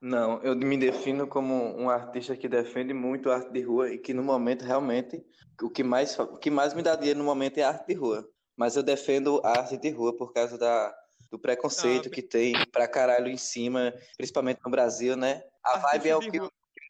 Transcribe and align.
Não, 0.00 0.42
eu 0.42 0.54
me 0.54 0.76
defino 0.76 1.26
como 1.26 1.54
um 1.54 1.88
artista 1.88 2.36
que 2.36 2.48
defende 2.48 2.92
muito 2.92 3.30
a 3.30 3.36
arte 3.36 3.50
de 3.50 3.62
rua 3.62 3.90
e 3.90 3.98
que 3.98 4.12
no 4.12 4.22
momento 4.22 4.64
realmente 4.64 5.24
o 5.62 5.70
que 5.70 5.82
mais, 5.82 6.18
o 6.18 6.36
que 6.36 6.50
mais 6.50 6.74
me 6.74 6.82
dá 6.82 6.94
dinheiro 6.94 7.18
no 7.18 7.24
momento 7.24 7.58
é 7.58 7.62
a 7.62 7.68
arte 7.68 7.86
de 7.86 7.94
rua. 7.94 8.28
Mas 8.56 8.76
eu 8.76 8.82
defendo 8.82 9.40
a 9.44 9.58
arte 9.58 9.76
de 9.76 9.90
rua 9.90 10.16
por 10.16 10.32
causa 10.32 10.58
da, 10.58 10.94
do 11.30 11.38
preconceito 11.38 12.08
ah, 12.08 12.10
que 12.10 12.22
tem 12.22 12.52
pra 12.70 12.86
caralho 12.86 13.28
em 13.28 13.36
cima, 13.36 13.94
principalmente 14.16 14.60
no 14.64 14.70
Brasil, 14.70 15.16
né? 15.16 15.42
A 15.64 15.78
vibe 15.78 16.08
é 16.08 16.16
o 16.16 16.20
que 16.20 16.40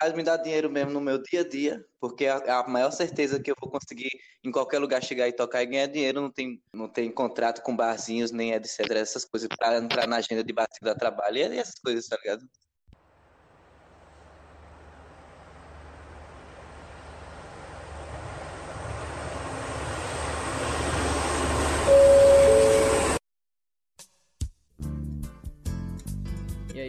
mais 0.00 0.12
me 0.12 0.22
dá 0.22 0.36
dinheiro 0.36 0.70
mesmo 0.70 0.90
no 0.90 1.00
meu 1.00 1.22
dia 1.22 1.40
a 1.40 1.48
dia, 1.48 1.84
porque 2.00 2.26
é 2.26 2.50
a 2.50 2.66
maior 2.68 2.90
certeza 2.90 3.40
que 3.40 3.50
eu 3.50 3.54
vou 3.58 3.70
conseguir 3.70 4.10
em 4.44 4.50
qualquer 4.50 4.78
lugar 4.78 5.02
chegar 5.02 5.26
e 5.26 5.32
tocar 5.32 5.62
e 5.62 5.66
ganhar 5.66 5.86
dinheiro, 5.86 6.20
não 6.20 6.30
tem, 6.30 6.62
não 6.72 6.88
tem 6.88 7.10
contrato 7.10 7.62
com 7.62 7.74
barzinhos, 7.74 8.30
nem 8.30 8.52
etc, 8.52 8.80
essas 8.90 9.24
coisas 9.24 9.48
para 9.56 9.78
entrar 9.78 10.06
na 10.06 10.16
agenda 10.16 10.44
de 10.44 10.52
barzinho 10.52 10.82
da 10.82 10.94
trabalho 10.94 11.38
e 11.38 11.58
essas 11.58 11.78
coisas, 11.80 12.06
tá 12.06 12.16
ligado? 12.22 12.46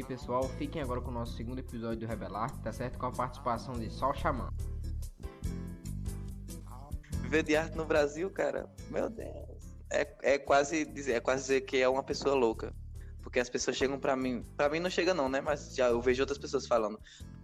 Pessoal, 0.07 0.47
fiquem 0.57 0.81
agora 0.81 1.01
com 1.01 1.09
o 1.09 1.13
nosso 1.13 1.35
segundo 1.35 1.59
episódio 1.59 1.99
do 1.99 2.07
Revelar, 2.07 2.49
tá 2.61 2.71
certo? 2.71 2.97
Com 2.97 3.07
a 3.07 3.11
participação 3.11 3.77
de 3.77 3.89
Sol 3.91 4.13
Xamã. 4.13 4.49
Viver 7.23 7.43
de 7.43 7.57
arte 7.57 7.75
no 7.75 7.85
Brasil, 7.85 8.29
cara, 8.29 8.71
meu 8.89 9.09
Deus. 9.09 9.75
É, 9.91 10.07
é, 10.23 10.37
quase 10.37 10.85
dizer, 10.85 11.13
é 11.13 11.19
quase 11.19 11.41
dizer 11.41 11.61
que 11.61 11.81
é 11.81 11.89
uma 11.89 12.03
pessoa 12.03 12.35
louca. 12.35 12.73
Porque 13.21 13.37
as 13.37 13.49
pessoas 13.49 13.75
chegam 13.75 13.99
para 13.99 14.15
mim. 14.15 14.45
para 14.55 14.69
mim 14.69 14.79
não 14.79 14.89
chega, 14.89 15.13
não, 15.13 15.27
né? 15.27 15.41
Mas 15.41 15.75
já 15.75 15.89
eu 15.89 16.01
vejo 16.01 16.23
outras 16.23 16.37
pessoas 16.37 16.65
falando. 16.65 16.97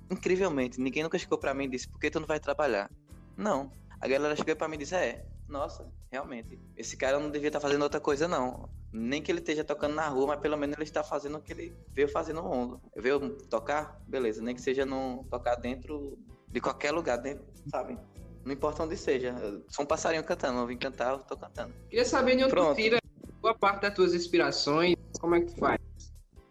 Incrivelmente, 0.09 0.79
ninguém 0.79 1.03
nunca 1.03 1.19
chegou 1.19 1.37
para 1.37 1.53
mim 1.53 1.65
e 1.65 1.69
disse: 1.69 1.89
por 1.89 1.99
que 1.99 2.09
tu 2.09 2.21
não 2.21 2.27
vai 2.27 2.39
trabalhar? 2.39 2.89
Não. 3.35 3.69
A 3.99 4.07
galera 4.07 4.37
chegou 4.37 4.55
para 4.55 4.69
mim 4.69 4.75
e 4.75 4.79
disse: 4.79 4.95
é, 4.95 5.25
nossa, 5.49 5.85
realmente, 6.09 6.57
esse 6.77 6.95
cara 6.95 7.19
não 7.19 7.29
devia 7.29 7.49
estar 7.49 7.59
tá 7.59 7.67
fazendo 7.67 7.81
outra 7.81 7.99
coisa, 7.99 8.25
não. 8.25 8.69
Nem 8.93 9.21
que 9.21 9.31
ele 9.31 9.39
esteja 9.39 9.63
tocando 9.63 9.95
na 9.95 10.07
rua, 10.07 10.27
mas 10.27 10.39
pelo 10.39 10.55
menos 10.55 10.75
ele 10.75 10.83
está 10.83 11.03
fazendo 11.03 11.37
o 11.37 11.41
que 11.41 11.51
ele 11.51 11.75
veio 11.91 12.07
fazer 12.07 12.33
no 12.33 12.43
mundo. 12.43 12.79
Veio 12.95 13.35
tocar? 13.49 13.99
Beleza, 14.07 14.41
nem 14.41 14.53
que 14.53 14.61
seja 14.61 14.85
no 14.85 15.25
tocar 15.29 15.55
dentro 15.55 16.17
de 16.47 16.61
qualquer 16.61 16.91
lugar, 16.91 17.17
dentro, 17.17 17.43
sabe? 17.69 17.97
Não 18.45 18.53
importa 18.53 18.83
onde 18.83 18.95
seja. 18.95 19.35
Sou 19.67 19.83
um 19.83 19.87
passarinho 19.87 20.23
cantando, 20.23 20.59
eu 20.59 20.67
vim 20.67 20.77
cantar, 20.77 21.13
eu 21.13 21.19
tô 21.19 21.35
cantando. 21.35 21.73
Queria 21.89 22.05
saber 22.05 22.35
de 22.35 22.43
onde 22.43 22.51
Pronto. 22.53 22.75
tu 22.75 22.81
tira 22.81 22.99
boa 23.41 23.55
parte 23.55 23.81
das 23.81 23.93
tuas 23.93 24.13
inspirações, 24.13 24.95
como 25.19 25.35
é 25.35 25.41
que 25.41 25.47
tu 25.47 25.59
faz? 25.59 25.79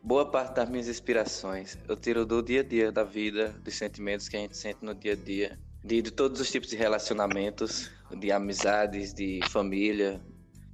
Boa 0.03 0.29
parte 0.29 0.57
das 0.57 0.69
minhas 0.69 0.89
inspirações 0.89 1.79
eu 1.89 1.97
tiro 1.97 2.27
do 2.27 2.43
dia 2.43 2.61
a 2.61 2.65
dia 2.65 2.91
da 2.91 3.05
vida, 3.05 3.51
dos 3.63 3.75
sentimentos 3.77 4.29
que 4.29 4.37
a 4.37 4.41
gente 4.41 4.57
sente 4.57 4.85
no 4.85 4.95
dia 4.95 5.13
a 5.13 5.17
dia 5.17 5.59
de, 5.85 6.01
de 6.01 6.11
todos 6.11 6.41
os 6.41 6.51
tipos 6.51 6.69
de 6.69 6.77
relacionamentos, 6.77 7.91
de 8.11 8.31
amizades, 8.31 9.13
de 9.13 9.41
família, 9.49 10.21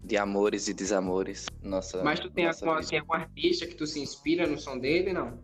de 0.03 0.17
amores 0.17 0.69
e 0.69 0.75
desamores. 0.75 1.47
Nossa, 1.63 2.03
Mas 2.03 2.21
tu 2.21 2.31
tem 2.31 2.47
nossa 2.47 2.67
algum, 2.67 2.97
algum 2.97 3.13
artista 3.15 3.67
que 3.67 3.75
tu 3.75 3.87
se 3.87 4.01
inspira 4.01 4.47
no 4.47 4.59
som 4.59 4.79
dele, 4.79 5.13
não? 5.13 5.39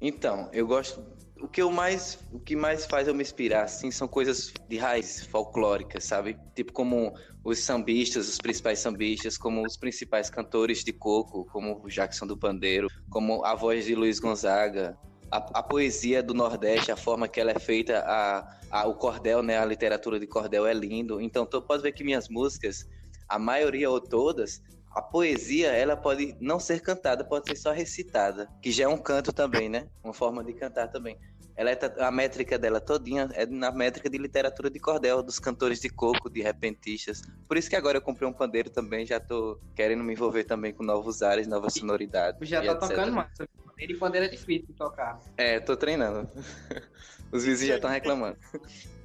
Então, 0.00 0.48
eu 0.52 0.66
gosto. 0.66 1.04
O 1.40 1.48
que 1.48 1.62
eu 1.62 1.70
mais, 1.70 2.18
o 2.32 2.38
que 2.38 2.54
mais 2.54 2.84
faz 2.84 3.08
eu 3.08 3.14
me 3.14 3.22
inspirar, 3.22 3.64
assim, 3.64 3.90
são 3.90 4.06
coisas 4.06 4.52
de 4.68 4.76
raiz 4.76 5.24
folclóricas, 5.24 6.04
sabe? 6.04 6.38
Tipo 6.54 6.72
como 6.72 7.14
os 7.42 7.60
sambistas, 7.60 8.28
os 8.28 8.38
principais 8.38 8.78
sambistas, 8.78 9.38
como 9.38 9.64
os 9.64 9.76
principais 9.76 10.28
cantores 10.28 10.84
de 10.84 10.92
coco, 10.92 11.46
como 11.46 11.80
o 11.82 11.88
Jackson 11.88 12.26
do 12.26 12.36
Pandeiro, 12.36 12.88
como 13.08 13.42
a 13.44 13.54
voz 13.54 13.86
de 13.86 13.94
Luiz 13.94 14.20
Gonzaga, 14.20 14.98
a, 15.30 15.60
a, 15.60 15.62
poesia 15.62 16.22
do 16.22 16.34
Nordeste, 16.34 16.90
a 16.90 16.96
forma 16.96 17.28
que 17.28 17.40
ela 17.40 17.52
é 17.52 17.58
feita, 17.58 18.00
a, 18.00 18.58
a, 18.70 18.86
o 18.86 18.94
cordel, 18.94 19.42
né, 19.42 19.58
a 19.58 19.64
literatura 19.64 20.18
de 20.18 20.26
cordel 20.26 20.66
é 20.66 20.74
lindo. 20.74 21.20
Então, 21.20 21.46
tu 21.46 21.62
pode 21.62 21.82
ver 21.82 21.92
que 21.92 22.04
minhas 22.04 22.28
músicas, 22.28 22.86
a 23.30 23.38
maioria 23.38 23.88
ou 23.88 24.00
todas, 24.00 24.60
a 24.90 25.00
poesia, 25.00 25.68
ela 25.68 25.96
pode 25.96 26.36
não 26.40 26.58
ser 26.58 26.80
cantada, 26.80 27.24
pode 27.24 27.46
ser 27.46 27.56
só 27.56 27.70
recitada, 27.70 28.50
que 28.60 28.72
já 28.72 28.84
é 28.84 28.88
um 28.88 28.98
canto 28.98 29.32
também, 29.32 29.68
né? 29.68 29.86
Uma 30.02 30.12
forma 30.12 30.42
de 30.42 30.52
cantar 30.52 30.88
também. 30.88 31.16
Ela 31.56 31.70
é 31.70 31.78
a 32.00 32.10
métrica 32.10 32.58
dela 32.58 32.80
todinha 32.80 33.28
é 33.34 33.46
na 33.46 33.70
métrica 33.70 34.08
de 34.08 34.18
literatura 34.18 34.70
de 34.70 34.80
cordel, 34.80 35.22
dos 35.22 35.38
cantores 35.38 35.78
de 35.80 35.88
coco, 35.90 36.28
de 36.28 36.40
repentistas. 36.40 37.22
Por 37.46 37.56
isso 37.56 37.68
que 37.70 37.76
agora 37.76 37.98
eu 37.98 38.02
comprei 38.02 38.28
um 38.28 38.32
pandeiro 38.32 38.70
também, 38.70 39.06
já 39.06 39.20
tô 39.20 39.60
querendo 39.76 40.02
me 40.02 40.12
envolver 40.12 40.44
também 40.44 40.72
com 40.72 40.82
novos 40.82 41.22
ares, 41.22 41.46
novas 41.46 41.74
sonoridades. 41.74 42.48
Já 42.48 42.62
tá 42.62 42.88
tocando 42.88 43.12
mais. 43.12 43.30
Pandeiro 43.64 43.92
e 43.92 43.96
pandeiro 43.96 44.26
é 44.26 44.28
difícil 44.28 44.66
de 44.68 44.74
tocar. 44.74 45.20
É, 45.36 45.60
tô 45.60 45.76
treinando. 45.76 46.28
Os 47.30 47.44
vizinhos 47.44 47.68
já 47.68 47.74
estão 47.76 47.90
reclamando. 47.90 48.36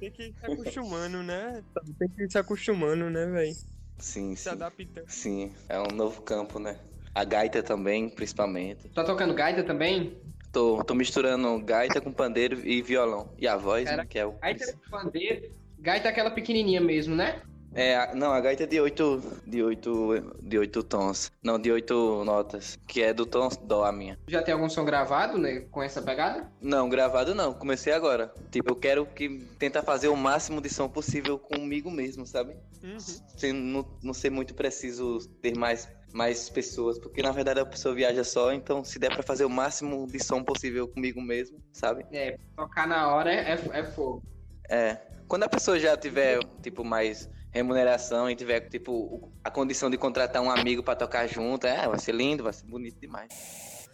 Tem 0.00 0.10
que 0.10 0.22
ir 0.24 0.34
se 0.34 0.46
acostumando, 0.46 1.22
né? 1.22 1.62
Tem 1.98 2.08
que 2.08 2.22
ir 2.24 2.30
se 2.30 2.38
acostumando, 2.38 3.08
né, 3.08 3.26
velho? 3.26 3.54
Sim, 3.98 4.36
se 4.36 4.44
sim. 4.44 4.50
adaptando. 4.50 5.04
Sim, 5.08 5.52
é 5.68 5.80
um 5.80 5.94
novo 5.94 6.22
campo, 6.22 6.58
né? 6.58 6.78
A 7.14 7.24
gaita 7.24 7.62
também, 7.62 8.10
principalmente. 8.10 8.88
Tá 8.90 9.02
tocando 9.02 9.32
gaita 9.34 9.64
também? 9.64 10.20
Tô, 10.52 10.84
tô 10.84 10.94
misturando 10.94 11.58
gaita 11.60 12.00
com 12.00 12.12
pandeiro 12.12 12.66
e 12.66 12.82
violão. 12.82 13.30
E 13.38 13.48
a 13.48 13.56
voz, 13.56 13.84
Cara, 13.84 14.02
né, 14.02 14.06
que 14.08 14.18
é 14.18 14.26
o... 14.26 14.32
Gaita 14.32 14.72
com 14.72 14.90
pandeiro... 14.90 15.50
Gaita 15.78 16.08
é 16.08 16.10
aquela 16.10 16.30
pequenininha 16.30 16.80
mesmo, 16.80 17.14
né? 17.14 17.42
É, 17.76 18.14
não, 18.14 18.32
a 18.32 18.40
gaita 18.40 18.62
é 18.62 18.66
de 18.66 18.80
oito, 18.80 19.22
de 19.46 19.62
oito, 19.62 20.34
de 20.42 20.58
oito 20.58 20.82
tons. 20.82 21.30
Não, 21.42 21.58
de 21.58 21.70
oito 21.70 22.24
notas, 22.24 22.78
que 22.88 23.02
é 23.02 23.12
do 23.12 23.26
tom 23.26 23.50
dó 23.62 23.84
a 23.84 23.92
minha. 23.92 24.18
Já 24.26 24.42
tem 24.42 24.54
algum 24.54 24.68
som 24.68 24.82
gravado, 24.82 25.36
né, 25.36 25.60
com 25.70 25.82
essa 25.82 26.00
pegada? 26.00 26.50
Não, 26.58 26.88
gravado 26.88 27.34
não, 27.34 27.52
comecei 27.52 27.92
agora. 27.92 28.32
Tipo, 28.50 28.70
eu 28.70 28.76
quero 28.76 29.04
que 29.04 29.40
tentar 29.58 29.82
fazer 29.82 30.08
o 30.08 30.16
máximo 30.16 30.58
de 30.62 30.70
som 30.70 30.88
possível 30.88 31.38
comigo 31.38 31.90
mesmo, 31.90 32.26
sabe? 32.26 32.56
Uhum. 32.82 32.98
Sem 32.98 33.52
não, 33.52 33.86
não 34.02 34.14
ser 34.14 34.30
muito 34.30 34.54
preciso 34.54 35.18
ter 35.42 35.54
mais 35.54 35.94
mais 36.12 36.48
pessoas, 36.48 36.98
porque 36.98 37.20
na 37.20 37.30
verdade 37.30 37.60
a 37.60 37.66
pessoa 37.66 37.94
viaja 37.94 38.24
só, 38.24 38.50
então 38.50 38.82
se 38.82 38.98
der 38.98 39.12
para 39.12 39.22
fazer 39.22 39.44
o 39.44 39.50
máximo 39.50 40.06
de 40.06 40.18
som 40.24 40.42
possível 40.42 40.88
comigo 40.88 41.20
mesmo, 41.20 41.62
sabe? 41.74 42.06
É, 42.10 42.38
tocar 42.56 42.88
na 42.88 43.14
hora 43.14 43.30
é, 43.30 43.52
é 43.52 43.84
fogo. 43.84 44.22
É. 44.70 44.96
Quando 45.28 45.42
a 45.42 45.48
pessoa 45.48 45.78
já 45.78 45.94
tiver, 45.94 46.38
tipo, 46.62 46.82
mais 46.82 47.28
remuneração 47.56 48.30
e 48.30 48.36
tiver, 48.36 48.60
tipo, 48.68 49.32
a 49.42 49.50
condição 49.50 49.90
de 49.90 49.96
contratar 49.96 50.42
um 50.42 50.50
amigo 50.50 50.82
para 50.82 50.94
tocar 50.94 51.26
junto, 51.26 51.66
é, 51.66 51.88
vai 51.88 51.98
ser 51.98 52.14
lindo, 52.14 52.44
vai 52.44 52.52
ser 52.52 52.66
bonito 52.66 53.00
demais. 53.00 53.88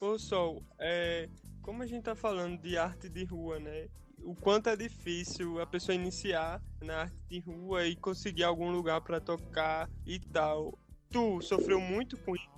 Ô 0.00 0.18
Sol, 0.18 0.62
é, 0.78 1.28
como 1.60 1.82
a 1.82 1.86
gente 1.86 2.04
tá 2.04 2.14
falando 2.14 2.58
de 2.58 2.78
arte 2.78 3.08
de 3.08 3.24
rua, 3.24 3.58
né? 3.58 3.88
O 4.22 4.34
quanto 4.34 4.68
é 4.68 4.76
difícil 4.76 5.60
a 5.60 5.66
pessoa 5.66 5.94
iniciar 5.94 6.60
na 6.82 7.02
arte 7.02 7.16
de 7.28 7.40
rua 7.40 7.86
e 7.86 7.94
conseguir 7.96 8.44
algum 8.44 8.70
lugar 8.70 9.00
para 9.02 9.20
tocar 9.20 9.88
e 10.06 10.18
tal. 10.18 10.78
Tu 11.10 11.42
sofreu 11.42 11.80
muito 11.80 12.16
com 12.18 12.34
isso? 12.34 12.48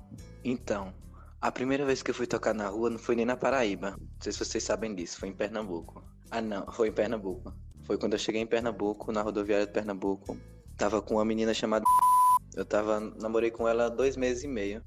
Então, 0.44 0.92
a 1.40 1.50
primeira 1.50 1.84
vez 1.84 2.02
que 2.02 2.10
eu 2.10 2.14
fui 2.14 2.26
tocar 2.26 2.54
na 2.54 2.68
rua 2.68 2.90
não 2.90 2.98
foi 2.98 3.16
nem 3.16 3.24
na 3.24 3.36
Paraíba. 3.36 3.92
Não 3.92 4.08
sei 4.20 4.32
se 4.32 4.44
vocês 4.44 4.62
sabem 4.62 4.94
disso, 4.94 5.18
foi 5.18 5.28
em 5.28 5.34
Pernambuco. 5.34 6.04
Ah, 6.30 6.40
não, 6.40 6.70
foi 6.72 6.88
em 6.88 6.92
Pernambuco. 6.92 7.52
Foi 7.92 7.98
quando 7.98 8.14
eu 8.14 8.18
cheguei 8.18 8.40
em 8.40 8.46
Pernambuco, 8.46 9.12
na 9.12 9.20
rodoviária 9.20 9.66
de 9.66 9.72
Pernambuco. 9.74 10.34
Tava 10.78 11.02
com 11.02 11.16
uma 11.16 11.26
menina 11.26 11.52
chamada. 11.52 11.84
Eu 12.56 12.64
tava. 12.64 12.98
Namorei 13.20 13.50
com 13.50 13.68
ela 13.68 13.90
dois 13.90 14.16
meses 14.16 14.44
e 14.44 14.48
meio. 14.48 14.82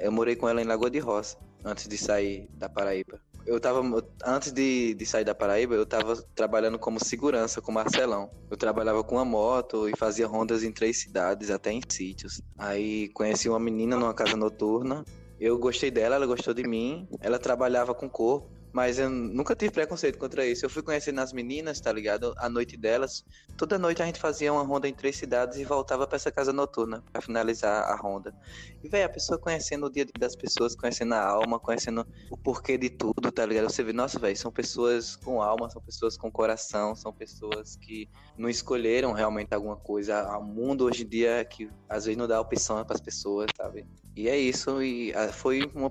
Eu 0.00 0.10
morei 0.10 0.34
com 0.34 0.48
ela 0.48 0.60
em 0.60 0.64
Lagoa 0.64 0.90
de 0.90 0.98
Roça, 0.98 1.36
antes 1.64 1.86
de 1.86 1.96
sair 1.96 2.48
da 2.54 2.68
Paraíba. 2.68 3.20
Eu 3.46 3.60
tava. 3.60 3.80
Antes 4.24 4.50
de, 4.50 4.92
de 4.94 5.06
sair 5.06 5.24
da 5.24 5.36
Paraíba, 5.36 5.76
eu 5.76 5.86
tava 5.86 6.16
trabalhando 6.34 6.80
como 6.80 6.98
segurança 6.98 7.60
com 7.60 7.70
Marcelão. 7.70 8.28
Eu 8.50 8.56
trabalhava 8.56 9.04
com 9.04 9.14
uma 9.14 9.24
moto 9.24 9.88
e 9.88 9.96
fazia 9.96 10.26
rondas 10.26 10.64
em 10.64 10.72
três 10.72 11.00
cidades, 11.00 11.52
até 11.52 11.70
em 11.70 11.80
sítios. 11.88 12.42
Aí 12.58 13.08
conheci 13.10 13.48
uma 13.48 13.60
menina 13.60 13.96
numa 13.96 14.14
casa 14.14 14.36
noturna. 14.36 15.04
Eu 15.38 15.56
gostei 15.58 15.92
dela, 15.92 16.16
ela 16.16 16.26
gostou 16.26 16.52
de 16.52 16.66
mim. 16.66 17.08
Ela 17.20 17.38
trabalhava 17.38 17.94
com 17.94 18.10
corpo. 18.10 18.57
Mas 18.72 18.98
eu 18.98 19.08
nunca 19.08 19.54
tive 19.54 19.72
preconceito 19.72 20.18
contra 20.18 20.46
isso. 20.46 20.64
Eu 20.64 20.70
fui 20.70 20.82
conhecendo 20.82 21.20
as 21.20 21.32
meninas, 21.32 21.80
tá 21.80 21.92
ligado? 21.92 22.34
A 22.38 22.48
noite 22.48 22.76
delas. 22.76 23.24
Toda 23.56 23.78
noite 23.78 24.02
a 24.02 24.06
gente 24.06 24.20
fazia 24.20 24.52
uma 24.52 24.62
ronda 24.62 24.86
em 24.86 24.94
três 24.94 25.16
cidades 25.16 25.58
e 25.58 25.64
voltava 25.64 26.06
para 26.06 26.16
essa 26.16 26.30
casa 26.30 26.52
noturna 26.52 27.02
para 27.12 27.22
finalizar 27.22 27.84
a 27.84 27.96
ronda. 27.96 28.34
E, 28.82 28.88
velho, 28.88 29.06
a 29.06 29.08
pessoa 29.08 29.38
conhecendo 29.38 29.86
o 29.86 29.90
dia 29.90 30.06
das 30.18 30.36
pessoas, 30.36 30.76
conhecendo 30.76 31.14
a 31.14 31.24
alma, 31.24 31.58
conhecendo 31.58 32.06
o 32.30 32.36
porquê 32.36 32.78
de 32.78 32.90
tudo, 32.90 33.32
tá 33.32 33.44
ligado? 33.44 33.70
Você 33.70 33.82
vê, 33.82 33.92
nossa, 33.92 34.18
velho, 34.18 34.36
são 34.36 34.52
pessoas 34.52 35.16
com 35.16 35.42
alma, 35.42 35.68
são 35.70 35.82
pessoas 35.82 36.16
com 36.16 36.30
coração, 36.30 36.94
são 36.94 37.12
pessoas 37.12 37.76
que 37.76 38.08
não 38.36 38.48
escolheram 38.48 39.12
realmente 39.12 39.52
alguma 39.52 39.76
coisa. 39.76 40.24
O 40.38 40.44
mundo 40.44 40.84
hoje 40.84 41.02
em 41.04 41.08
dia 41.08 41.44
que 41.44 41.70
às 41.88 42.04
vezes 42.04 42.16
não 42.16 42.28
dá 42.28 42.40
opção 42.40 42.84
para 42.84 42.94
as 42.94 43.00
pessoas, 43.00 43.48
sabe? 43.56 43.86
E 44.18 44.28
é 44.28 44.36
isso. 44.36 44.82
E 44.82 45.14
ah, 45.14 45.32
foi 45.32 45.70
uma. 45.74 45.90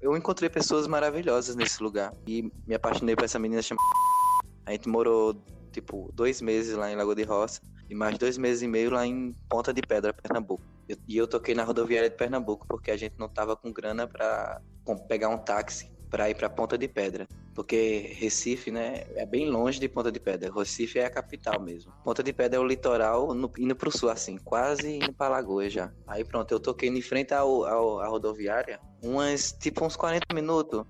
Eu 0.00 0.16
encontrei 0.16 0.48
pessoas 0.48 0.86
maravilhosas 0.86 1.56
nesse 1.56 1.82
lugar. 1.82 2.12
E 2.26 2.50
me 2.66 2.74
apaixonei 2.74 3.16
por 3.16 3.24
essa 3.24 3.38
menina 3.38 3.62
chamada. 3.62 3.84
A 4.66 4.72
gente 4.72 4.88
morou, 4.88 5.34
tipo, 5.72 6.10
dois 6.14 6.40
meses 6.40 6.76
lá 6.76 6.90
em 6.90 6.96
Lagoa 6.96 7.14
de 7.14 7.24
Roça. 7.24 7.60
E 7.88 7.94
mais 7.94 8.18
dois 8.18 8.36
meses 8.36 8.62
e 8.62 8.68
meio 8.68 8.90
lá 8.90 9.06
em 9.06 9.34
Ponta 9.48 9.72
de 9.72 9.80
Pedra, 9.80 10.12
Pernambuco. 10.12 10.62
E 11.06 11.16
eu 11.16 11.26
toquei 11.26 11.54
na 11.54 11.64
rodoviária 11.64 12.08
de 12.08 12.16
Pernambuco 12.16 12.66
porque 12.68 12.90
a 12.90 12.96
gente 12.96 13.14
não 13.18 13.28
tava 13.28 13.56
com 13.56 13.72
grana 13.72 14.06
pra 14.06 14.60
pegar 15.08 15.28
um 15.28 15.38
táxi 15.38 15.90
pra 16.10 16.28
ir 16.30 16.34
pra 16.34 16.48
Ponta 16.48 16.76
de 16.78 16.88
Pedra. 16.88 17.26
Porque 17.54 18.14
Recife, 18.16 18.70
né, 18.70 19.04
é 19.16 19.26
bem 19.26 19.48
longe 19.50 19.80
de 19.80 19.88
Ponta 19.88 20.12
de 20.12 20.20
Pedra. 20.20 20.52
Recife 20.52 20.98
é 20.98 21.04
a 21.04 21.10
capital 21.10 21.60
mesmo. 21.60 21.92
Ponta 22.04 22.22
de 22.22 22.32
Pedra 22.32 22.56
é 22.58 22.60
o 22.60 22.66
litoral 22.66 23.34
no- 23.34 23.50
indo 23.58 23.74
pro 23.74 23.90
sul, 23.90 24.08
assim, 24.10 24.38
quase 24.38 24.96
indo 24.96 25.12
pra 25.12 25.28
Lagoa 25.28 25.68
já. 25.68 25.92
Aí 26.06 26.24
pronto, 26.24 26.52
eu 26.52 26.60
toquei 26.60 26.88
em 26.88 27.02
frente 27.02 27.34
ao, 27.34 27.64
ao- 27.64 28.00
à 28.00 28.06
rodoviária, 28.06 28.80
umas, 29.02 29.52
tipo 29.52 29.84
uns 29.84 29.96
40 29.96 30.32
minutos. 30.32 30.82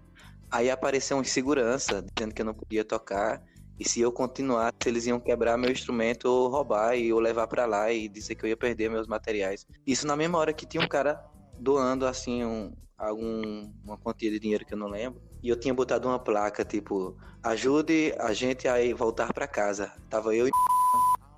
Aí 0.51 0.71
apareceu 0.71 1.17
um 1.17 1.25
segurança 1.25 2.05
dizendo 2.17 2.35
que 2.35 2.43
eu 2.43 2.47
não 2.47 2.55
podia 2.55 2.85
tocar. 2.85 3.43
E 3.79 3.89
se 3.89 4.01
eu 4.01 4.11
continuasse, 4.11 4.73
eles 4.87 5.07
iam 5.07 5.21
quebrar 5.21 5.57
meu 5.57 5.71
instrumento 5.71 6.25
ou 6.27 6.49
roubar 6.49 6.97
e 6.97 7.09
eu 7.11 7.21
levar 7.21 7.47
pra 7.47 7.65
lá 7.65 7.93
e 7.93 8.09
dizer 8.09 8.35
que 8.35 8.45
eu 8.45 8.49
ia 8.49 8.57
perder 8.57 8.91
meus 8.91 9.07
materiais. 9.07 9.65
Isso 9.87 10.07
na 10.07 10.17
mesma 10.17 10.37
hora 10.39 10.53
que 10.53 10.67
tinha 10.67 10.83
um 10.83 10.89
cara 10.89 11.23
doando 11.59 12.05
assim 12.07 12.45
um, 12.45 12.73
algum 12.99 13.73
uma 13.85 13.97
quantia 13.97 14.31
de 14.31 14.41
dinheiro 14.41 14.67
que 14.67 14.75
eu 14.75 14.79
não 14.79 14.89
lembro. 14.89 15.23
E 15.43 15.49
eu 15.49 15.59
tinha 15.59 15.73
botado 15.73 16.09
uma 16.09 16.19
placa 16.19 16.65
tipo 16.65 17.17
ajude 17.43 18.13
a 18.19 18.33
gente 18.33 18.67
a 18.67 18.75
voltar 18.97 19.33
pra 19.33 19.47
casa. 19.47 19.93
Tava 20.11 20.35
eu 20.35 20.49
e 20.49 20.51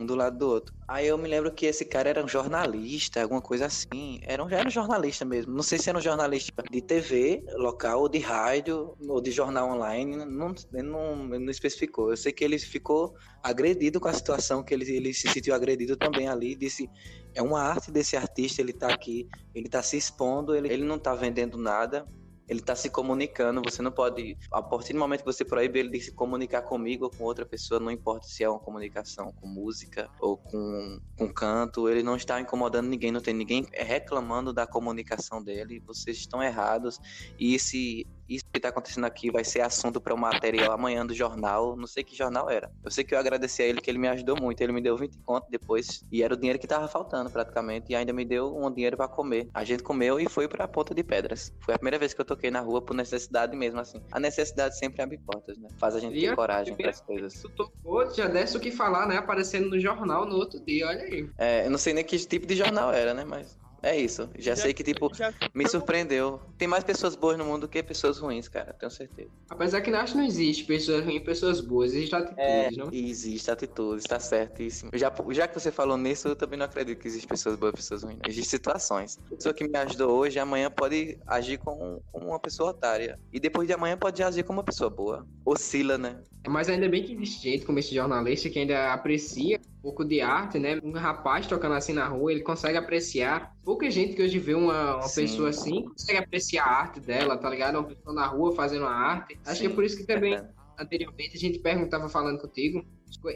um 0.00 0.06
do 0.06 0.14
lado 0.14 0.38
do 0.38 0.48
outro. 0.48 0.74
Aí 0.88 1.06
eu 1.06 1.18
me 1.18 1.28
lembro 1.28 1.52
que 1.52 1.66
esse 1.66 1.84
cara 1.84 2.08
era 2.08 2.24
um 2.24 2.28
jornalista, 2.28 3.22
alguma 3.22 3.42
coisa 3.42 3.66
assim. 3.66 4.18
Era 4.22 4.42
um, 4.42 4.48
era 4.48 4.66
um 4.66 4.70
jornalista 4.70 5.24
mesmo. 5.24 5.52
Não 5.52 5.62
sei 5.62 5.78
se 5.78 5.90
era 5.90 5.98
um 5.98 6.02
jornalista 6.02 6.52
de 6.70 6.80
TV 6.80 7.44
local, 7.56 8.00
ou 8.00 8.08
de 8.08 8.18
rádio, 8.18 8.96
ou 9.06 9.20
de 9.20 9.30
jornal 9.30 9.70
online. 9.70 10.16
Não, 10.16 10.54
não, 10.72 11.16
não 11.16 11.50
especificou. 11.50 12.10
Eu 12.10 12.16
sei 12.16 12.32
que 12.32 12.42
ele 12.42 12.58
ficou 12.58 13.14
agredido 13.42 14.00
com 14.00 14.08
a 14.08 14.12
situação, 14.12 14.64
que 14.64 14.72
ele, 14.72 14.90
ele 14.90 15.12
se 15.12 15.28
sentiu 15.28 15.54
agredido 15.54 15.96
também 15.96 16.28
ali. 16.28 16.56
Disse: 16.56 16.88
é 17.34 17.42
uma 17.42 17.60
arte 17.60 17.90
desse 17.90 18.16
artista, 18.16 18.60
ele 18.60 18.72
tá 18.72 18.92
aqui, 18.92 19.28
ele 19.54 19.68
tá 19.68 19.82
se 19.82 19.96
expondo, 19.96 20.54
ele, 20.54 20.72
ele 20.72 20.84
não 20.84 20.98
tá 20.98 21.14
vendendo 21.14 21.56
nada 21.56 22.06
ele 22.50 22.60
tá 22.60 22.74
se 22.74 22.90
comunicando, 22.90 23.62
você 23.64 23.80
não 23.80 23.92
pode, 23.92 24.36
a 24.50 24.60
partir 24.60 24.92
do 24.92 24.98
momento 24.98 25.20
que 25.20 25.32
você 25.32 25.44
proíbe 25.44 25.78
ele 25.78 25.88
de 25.88 26.00
se 26.00 26.10
comunicar 26.10 26.62
comigo 26.62 27.04
ou 27.04 27.10
com 27.10 27.22
outra 27.22 27.46
pessoa, 27.46 27.78
não 27.78 27.92
importa 27.92 28.26
se 28.26 28.42
é 28.42 28.48
uma 28.50 28.58
comunicação 28.58 29.32
com 29.32 29.46
música 29.46 30.10
ou 30.20 30.36
com, 30.36 31.00
com 31.16 31.32
canto, 31.32 31.88
ele 31.88 32.02
não 32.02 32.16
está 32.16 32.40
incomodando 32.40 32.88
ninguém, 32.88 33.12
não 33.12 33.20
tem 33.20 33.32
ninguém 33.32 33.68
reclamando 33.72 34.52
da 34.52 34.66
comunicação 34.66 35.40
dele, 35.40 35.80
vocês 35.86 36.16
estão 36.16 36.42
errados, 36.42 36.98
e 37.38 37.54
esse, 37.54 38.04
isso 38.30 38.44
que 38.52 38.60
tá 38.60 38.68
acontecendo 38.68 39.04
aqui 39.04 39.30
vai 39.30 39.44
ser 39.44 39.60
assunto 39.60 40.00
para 40.00 40.14
o 40.14 40.18
material 40.18 40.72
amanhã 40.72 41.04
do 41.04 41.12
jornal, 41.12 41.76
não 41.76 41.86
sei 41.86 42.04
que 42.04 42.16
jornal 42.16 42.48
era. 42.48 42.70
Eu 42.84 42.90
sei 42.90 43.02
que 43.02 43.14
eu 43.14 43.18
agradeci 43.18 43.62
a 43.62 43.66
ele 43.66 43.80
que 43.80 43.90
ele 43.90 43.98
me 43.98 44.08
ajudou 44.08 44.40
muito, 44.40 44.60
ele 44.60 44.72
me 44.72 44.80
deu 44.80 44.96
20 44.96 45.18
conto 45.24 45.46
depois, 45.50 46.04
e 46.10 46.22
era 46.22 46.34
o 46.34 46.36
dinheiro 46.36 46.58
que 46.58 46.66
tava 46.66 46.86
faltando 46.86 47.28
praticamente, 47.28 47.86
e 47.90 47.96
ainda 47.96 48.12
me 48.12 48.24
deu 48.24 48.56
um 48.56 48.72
dinheiro 48.72 48.96
para 48.96 49.08
comer. 49.08 49.48
A 49.52 49.64
gente 49.64 49.82
comeu 49.82 50.20
e 50.20 50.28
foi 50.28 50.46
pra 50.46 50.68
Ponta 50.68 50.94
de 50.94 51.02
Pedras. 51.02 51.52
Foi 51.60 51.74
a 51.74 51.78
primeira 51.78 51.98
vez 51.98 52.14
que 52.14 52.20
eu 52.20 52.24
toquei 52.24 52.50
na 52.50 52.60
rua 52.60 52.80
por 52.80 52.94
necessidade 52.94 53.56
mesmo, 53.56 53.80
assim. 53.80 54.00
A 54.12 54.20
necessidade 54.20 54.78
sempre 54.78 55.02
abre 55.02 55.18
portas, 55.18 55.58
né? 55.58 55.68
Faz 55.78 55.96
a 55.96 56.00
gente 56.00 56.16
E 56.16 56.20
ter 56.20 56.28
a 56.28 56.36
coragem 56.36 56.76
para 56.76 56.90
as 56.90 57.00
coisas. 57.00 57.34
Tu 57.34 57.48
tocou, 57.50 58.08
já 58.14 58.28
desse 58.28 58.56
o 58.56 58.60
que 58.60 58.70
falar, 58.70 59.06
né? 59.08 59.16
Aparecendo 59.16 59.70
no 59.70 59.80
jornal 59.80 60.24
no 60.24 60.36
outro 60.36 60.60
dia, 60.60 60.86
olha 60.86 61.02
aí. 61.02 61.28
É, 61.36 61.66
eu 61.66 61.70
não 61.70 61.78
sei 61.78 61.92
nem 61.92 62.04
que 62.04 62.16
tipo 62.18 62.46
de 62.46 62.54
jornal 62.54 62.92
era, 62.92 63.12
né? 63.12 63.24
Mas 63.24 63.58
é 63.82 63.98
isso. 63.98 64.28
Já, 64.38 64.56
sei 64.56 64.72
que, 64.72 64.82
tipo, 64.82 65.10
já 65.14 65.32
me 65.54 65.68
surpreendeu. 65.68 66.40
Tem 66.58 66.68
mais 66.68 66.84
pessoas 66.84 67.14
boas 67.14 67.36
no 67.38 67.44
mundo 67.44 67.62
do 67.62 67.68
que 67.68 67.82
pessoas 67.82 68.18
ruins, 68.18 68.48
cara. 68.48 68.72
Tenho 68.72 68.90
certeza. 68.90 69.30
Apesar 69.48 69.80
que 69.80 69.90
acho 69.90 70.12
que 70.12 70.18
não 70.18 70.24
existe 70.24 70.64
pessoas 70.64 71.04
ruins 71.04 71.16
e 71.16 71.24
pessoas 71.24 71.60
boas, 71.60 71.92
existe 71.92 72.14
atitudes, 72.14 72.76
não? 72.76 72.88
E 72.92 73.10
existe 73.10 73.50
atitudes, 73.50 74.04
tá 74.04 74.18
certíssimo. 74.18 74.90
Já, 74.94 75.12
já 75.30 75.48
que 75.48 75.58
você 75.58 75.70
falou 75.70 75.96
nisso, 75.96 76.28
eu 76.28 76.36
também 76.36 76.58
não 76.58 76.66
acredito 76.66 76.98
que 76.98 77.08
existe 77.08 77.26
pessoas 77.26 77.56
boas 77.56 77.72
e 77.72 77.76
pessoas 77.76 78.02
ruins. 78.02 78.18
Existem 78.26 78.58
situações. 78.58 79.18
A 79.26 79.34
pessoa 79.34 79.54
que 79.54 79.66
me 79.66 79.78
ajudou 79.78 80.10
hoje, 80.16 80.38
amanhã 80.38 80.70
pode 80.70 81.18
agir 81.26 81.58
como, 81.58 82.02
como 82.12 82.28
uma 82.28 82.40
pessoa 82.40 82.70
otária. 82.70 83.18
E 83.32 83.40
depois 83.40 83.66
de 83.66 83.74
amanhã 83.74 83.96
pode 83.96 84.22
agir 84.22 84.44
como 84.44 84.58
uma 84.58 84.64
pessoa 84.64 84.90
boa. 84.90 85.26
Oscila, 85.44 85.98
né? 85.98 86.20
Mas 86.48 86.68
ainda 86.68 86.88
bem 86.88 87.02
que 87.02 87.12
existe 87.12 87.50
gente 87.50 87.66
como 87.66 87.78
esse 87.78 87.94
jornalista 87.94 88.48
que 88.48 88.58
ainda 88.58 88.92
aprecia 88.92 89.60
pouco 89.82 90.04
de 90.04 90.20
arte, 90.20 90.58
né? 90.58 90.78
Um 90.82 90.92
rapaz 90.92 91.46
tocando 91.46 91.74
assim 91.74 91.92
na 91.92 92.06
rua, 92.06 92.32
ele 92.32 92.42
consegue 92.42 92.76
apreciar. 92.76 93.54
Pouca 93.64 93.90
gente 93.90 94.14
que 94.14 94.22
hoje 94.22 94.38
vê 94.38 94.54
uma, 94.54 94.96
uma 94.96 95.02
Sim. 95.02 95.22
pessoa 95.22 95.48
assim 95.50 95.84
consegue 95.84 96.18
apreciar 96.18 96.64
a 96.64 96.80
arte 96.80 97.00
dela, 97.00 97.36
tá 97.36 97.48
ligado? 97.48 97.76
Uma 97.76 97.84
pessoa 97.84 98.14
na 98.14 98.26
rua 98.26 98.54
fazendo 98.54 98.82
uma 98.82 98.94
arte. 98.94 99.38
Acho 99.44 99.60
que 99.60 99.66
é 99.66 99.70
Sim, 99.70 99.74
por 99.74 99.84
isso 99.84 99.96
que 99.96 100.04
também, 100.04 100.32
verdade. 100.32 100.54
anteriormente, 100.78 101.36
a 101.36 101.40
gente 101.40 101.58
perguntava 101.58 102.08
falando 102.08 102.40
contigo, 102.40 102.84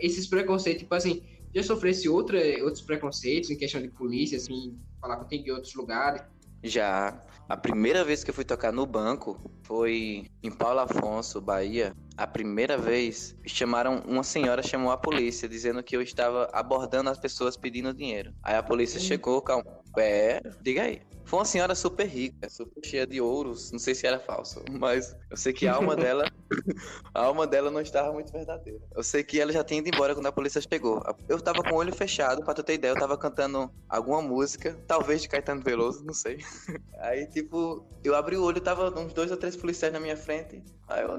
esses 0.00 0.26
preconceitos, 0.28 0.82
tipo 0.82 0.94
assim, 0.94 1.22
já 1.54 1.62
sofresse 1.62 2.08
outra, 2.08 2.38
outros 2.62 2.82
preconceitos 2.82 3.50
em 3.50 3.56
questão 3.56 3.80
de 3.80 3.88
polícia, 3.88 4.36
assim, 4.36 4.78
falar 5.00 5.16
contigo 5.16 5.48
em 5.48 5.50
outros 5.52 5.74
lugares. 5.74 6.22
Já. 6.62 7.20
A 7.46 7.56
primeira 7.58 8.02
vez 8.02 8.24
que 8.24 8.30
eu 8.30 8.34
fui 8.34 8.44
tocar 8.44 8.72
no 8.72 8.86
banco 8.86 9.38
foi 9.64 10.26
em 10.42 10.50
Paulo 10.50 10.80
Afonso, 10.80 11.40
Bahia. 11.40 11.94
A 12.16 12.26
primeira 12.26 12.78
vez 12.78 13.34
chamaram 13.46 14.02
uma 14.06 14.22
senhora 14.22 14.62
chamou 14.62 14.92
a 14.92 14.96
polícia 14.96 15.48
dizendo 15.48 15.82
que 15.82 15.96
eu 15.96 16.02
estava 16.02 16.48
abordando 16.52 17.10
as 17.10 17.18
pessoas 17.18 17.56
pedindo 17.56 17.92
dinheiro. 17.92 18.32
Aí 18.42 18.54
a 18.54 18.62
polícia 18.62 19.00
chegou, 19.00 19.42
calma. 19.42 19.64
É, 19.98 20.40
diga 20.60 20.82
aí. 20.82 21.02
Foi 21.24 21.38
uma 21.38 21.44
senhora 21.44 21.74
super 21.74 22.06
rica, 22.06 22.48
super 22.50 22.84
cheia 22.84 23.06
de 23.06 23.20
ouros. 23.20 23.72
Não 23.72 23.78
sei 23.78 23.94
se 23.94 24.06
era 24.06 24.20
falso, 24.20 24.62
mas 24.70 25.16
eu 25.30 25.36
sei 25.36 25.52
que 25.52 25.66
a 25.66 25.74
alma 25.74 25.96
dela, 25.96 26.30
a 27.14 27.24
alma 27.24 27.46
dela 27.46 27.70
não 27.70 27.80
estava 27.80 28.12
muito 28.12 28.30
verdadeira. 28.30 28.78
Eu 28.94 29.02
sei 29.02 29.24
que 29.24 29.40
ela 29.40 29.50
já 29.50 29.64
tinha 29.64 29.80
ido 29.80 29.88
embora 29.88 30.14
quando 30.14 30.26
a 30.26 30.32
polícia 30.32 30.60
chegou. 30.60 31.02
Eu 31.28 31.40
tava 31.40 31.62
com 31.62 31.74
o 31.74 31.78
olho 31.78 31.94
fechado, 31.94 32.44
pra 32.44 32.54
tu 32.54 32.62
ter 32.62 32.74
ideia, 32.74 32.92
eu 32.92 32.98
tava 32.98 33.16
cantando 33.16 33.70
alguma 33.88 34.20
música, 34.20 34.78
talvez 34.86 35.22
de 35.22 35.28
Caetano 35.28 35.62
Veloso, 35.62 36.04
não 36.04 36.14
sei. 36.14 36.38
Aí, 37.00 37.26
tipo, 37.26 37.86
eu 38.04 38.14
abri 38.14 38.36
o 38.36 38.42
olho, 38.42 38.60
tava 38.60 38.90
uns 38.98 39.12
dois 39.14 39.30
ou 39.30 39.36
três 39.36 39.56
policiais 39.56 39.92
na 39.92 40.00
minha 40.00 40.16
frente. 40.16 40.62
Aí 40.94 41.02
eu 41.02 41.18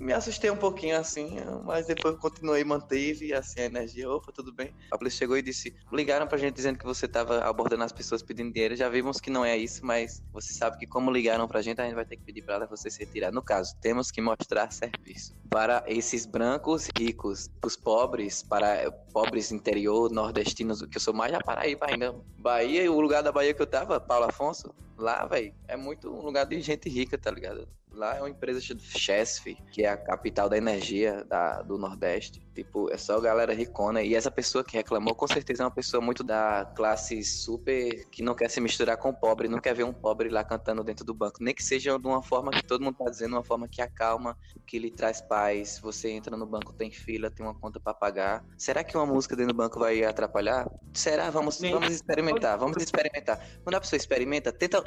me 0.00 0.12
assustei 0.12 0.50
um 0.50 0.56
pouquinho 0.56 0.98
assim, 0.98 1.36
mas 1.64 1.86
depois 1.86 2.18
continuei, 2.18 2.64
manteve 2.64 3.32
assim 3.32 3.60
a 3.60 3.64
energia. 3.66 4.10
Opa, 4.10 4.32
tudo 4.32 4.52
bem. 4.52 4.74
A 4.90 4.98
polícia 4.98 5.20
chegou 5.20 5.36
e 5.36 5.42
disse: 5.42 5.72
ligaram 5.92 6.26
pra 6.26 6.36
gente 6.36 6.56
dizendo 6.56 6.76
que 6.76 6.84
você 6.84 7.06
tava 7.06 7.38
abordando 7.44 7.84
as 7.84 7.92
pessoas 7.92 8.20
pedindo 8.20 8.52
dinheiro. 8.52 8.74
Já 8.74 8.88
vimos 8.88 9.20
que 9.20 9.30
não 9.30 9.44
é 9.44 9.56
isso, 9.56 9.86
mas 9.86 10.20
você 10.32 10.52
sabe 10.52 10.76
que 10.76 10.88
como 10.88 11.08
ligaram 11.08 11.46
pra 11.46 11.62
gente, 11.62 11.80
a 11.80 11.84
gente 11.84 11.94
vai 11.94 12.04
ter 12.04 12.16
que 12.16 12.24
pedir 12.24 12.42
pra 12.42 12.66
você 12.66 12.90
se 12.90 12.98
retirar. 12.98 13.30
No 13.30 13.42
caso, 13.42 13.76
temos 13.80 14.10
que 14.10 14.20
mostrar 14.20 14.72
serviço. 14.72 15.36
Para 15.48 15.84
esses 15.86 16.26
brancos 16.26 16.88
ricos, 16.98 17.48
os 17.64 17.76
pobres, 17.76 18.42
para 18.42 18.90
pobres 19.12 19.52
interior, 19.52 20.10
nordestinos, 20.10 20.82
que 20.82 20.96
eu 20.96 21.00
sou 21.00 21.14
mais 21.14 21.30
da 21.30 21.38
Paraíba 21.38 21.86
ainda. 21.88 22.12
Bahia, 22.36 22.90
o 22.90 23.00
lugar 23.00 23.22
da 23.22 23.30
Bahia 23.30 23.54
que 23.54 23.62
eu 23.62 23.66
tava, 23.68 24.00
Paulo 24.00 24.26
Afonso, 24.26 24.74
lá, 24.98 25.24
velho, 25.26 25.54
é 25.68 25.76
muito 25.76 26.12
um 26.12 26.22
lugar 26.22 26.44
de 26.44 26.60
gente 26.60 26.88
rica, 26.88 27.16
tá 27.16 27.30
ligado? 27.30 27.68
Lá 27.94 28.16
é 28.16 28.20
uma 28.20 28.30
empresa 28.30 28.60
chamada 28.60 28.86
Chesf, 28.86 29.54
que 29.70 29.84
é 29.84 29.88
a 29.88 29.96
capital 29.96 30.48
da 30.48 30.56
energia 30.56 31.24
da, 31.24 31.62
do 31.62 31.76
Nordeste. 31.76 32.42
Tipo, 32.54 32.90
é 32.90 32.96
só 32.96 33.20
galera 33.20 33.52
ricona. 33.52 34.02
E 34.02 34.14
essa 34.14 34.30
pessoa 34.30 34.64
que 34.64 34.76
reclamou, 34.76 35.14
com 35.14 35.26
certeza 35.26 35.62
é 35.62 35.66
uma 35.66 35.70
pessoa 35.70 36.00
muito 36.02 36.24
da 36.24 36.70
classe 36.74 37.22
super 37.22 38.06
que 38.10 38.22
não 38.22 38.34
quer 38.34 38.48
se 38.50 38.60
misturar 38.60 38.96
com 38.96 39.10
o 39.10 39.14
pobre, 39.14 39.48
não 39.48 39.60
quer 39.60 39.74
ver 39.74 39.84
um 39.84 39.92
pobre 39.92 40.28
lá 40.28 40.42
cantando 40.44 40.82
dentro 40.82 41.04
do 41.04 41.14
banco. 41.14 41.38
Nem 41.42 41.54
que 41.54 41.62
seja 41.62 41.98
de 41.98 42.06
uma 42.06 42.22
forma 42.22 42.50
que 42.50 42.64
todo 42.64 42.82
mundo 42.82 42.96
tá 42.96 43.10
dizendo, 43.10 43.34
uma 43.34 43.44
forma 43.44 43.68
que 43.68 43.80
acalma, 43.80 44.36
que 44.66 44.78
lhe 44.78 44.90
traz 44.90 45.20
paz. 45.20 45.78
Você 45.82 46.10
entra 46.10 46.36
no 46.36 46.46
banco, 46.46 46.72
tem 46.72 46.90
fila, 46.90 47.30
tem 47.30 47.44
uma 47.44 47.54
conta 47.54 47.78
pra 47.78 47.94
pagar. 47.94 48.44
Será 48.56 48.82
que 48.82 48.96
uma 48.96 49.06
música 49.06 49.36
dentro 49.36 49.52
do 49.52 49.56
banco 49.56 49.78
vai 49.78 50.02
atrapalhar? 50.04 50.70
Será? 50.92 51.30
Vamos, 51.30 51.60
vamos 51.60 51.92
experimentar, 51.92 52.58
vamos 52.58 52.82
experimentar. 52.82 53.38
Quando 53.62 53.76
a 53.76 53.80
pessoa 53.80 53.96
experimenta, 53.96 54.52
tenta, 54.52 54.82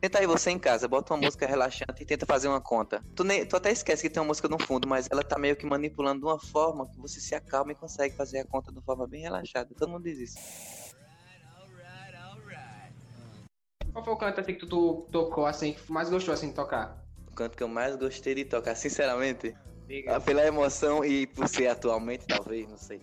tenta 0.00 0.18
aí 0.18 0.26
você 0.26 0.50
em 0.50 0.58
casa, 0.58 0.88
bota 0.88 1.14
uma 1.14 1.22
música 1.22 1.46
relaxante 1.46 2.02
e 2.02 2.04
tenta 2.04 2.26
fazer 2.26 2.49
uma 2.50 2.60
conta. 2.60 3.04
Tu, 3.14 3.24
nem, 3.24 3.46
tu 3.46 3.56
até 3.56 3.70
esquece 3.70 4.02
que 4.02 4.10
tem 4.10 4.20
uma 4.20 4.28
música 4.28 4.48
no 4.48 4.58
fundo, 4.58 4.86
mas 4.88 5.06
ela 5.10 5.22
tá 5.22 5.38
meio 5.38 5.56
que 5.56 5.66
manipulando 5.66 6.20
de 6.20 6.26
uma 6.26 6.38
forma 6.38 6.88
que 6.88 7.00
você 7.00 7.20
se 7.20 7.34
acalma 7.34 7.72
e 7.72 7.74
consegue 7.74 8.14
fazer 8.16 8.40
a 8.40 8.44
conta 8.46 8.70
de 8.70 8.78
uma 8.78 8.82
forma 8.84 9.06
bem 9.06 9.22
relaxada. 9.22 9.74
Todo 9.76 9.90
mundo 9.90 10.04
diz 10.04 10.18
isso. 10.18 10.94
Qual 13.92 14.04
foi 14.04 14.14
o 14.14 14.16
canto 14.16 14.40
assim 14.40 14.54
que 14.54 14.60
tu 14.60 14.68
to- 14.68 15.08
tocou, 15.10 15.46
assim, 15.46 15.72
que 15.72 15.90
mais 15.92 16.08
gostou 16.08 16.32
assim 16.32 16.48
de 16.48 16.54
tocar? 16.54 17.04
O 17.26 17.34
canto 17.34 17.56
que 17.56 17.62
eu 17.62 17.68
mais 17.68 17.96
gostei 17.96 18.34
de 18.34 18.44
tocar, 18.44 18.74
sinceramente, 18.74 19.56
Diga. 19.88 20.20
pela 20.20 20.44
emoção 20.46 21.04
e 21.04 21.26
por 21.26 21.48
ser 21.48 21.66
atualmente, 21.68 22.26
talvez, 22.26 22.68
não 22.68 22.76
sei. 22.76 23.00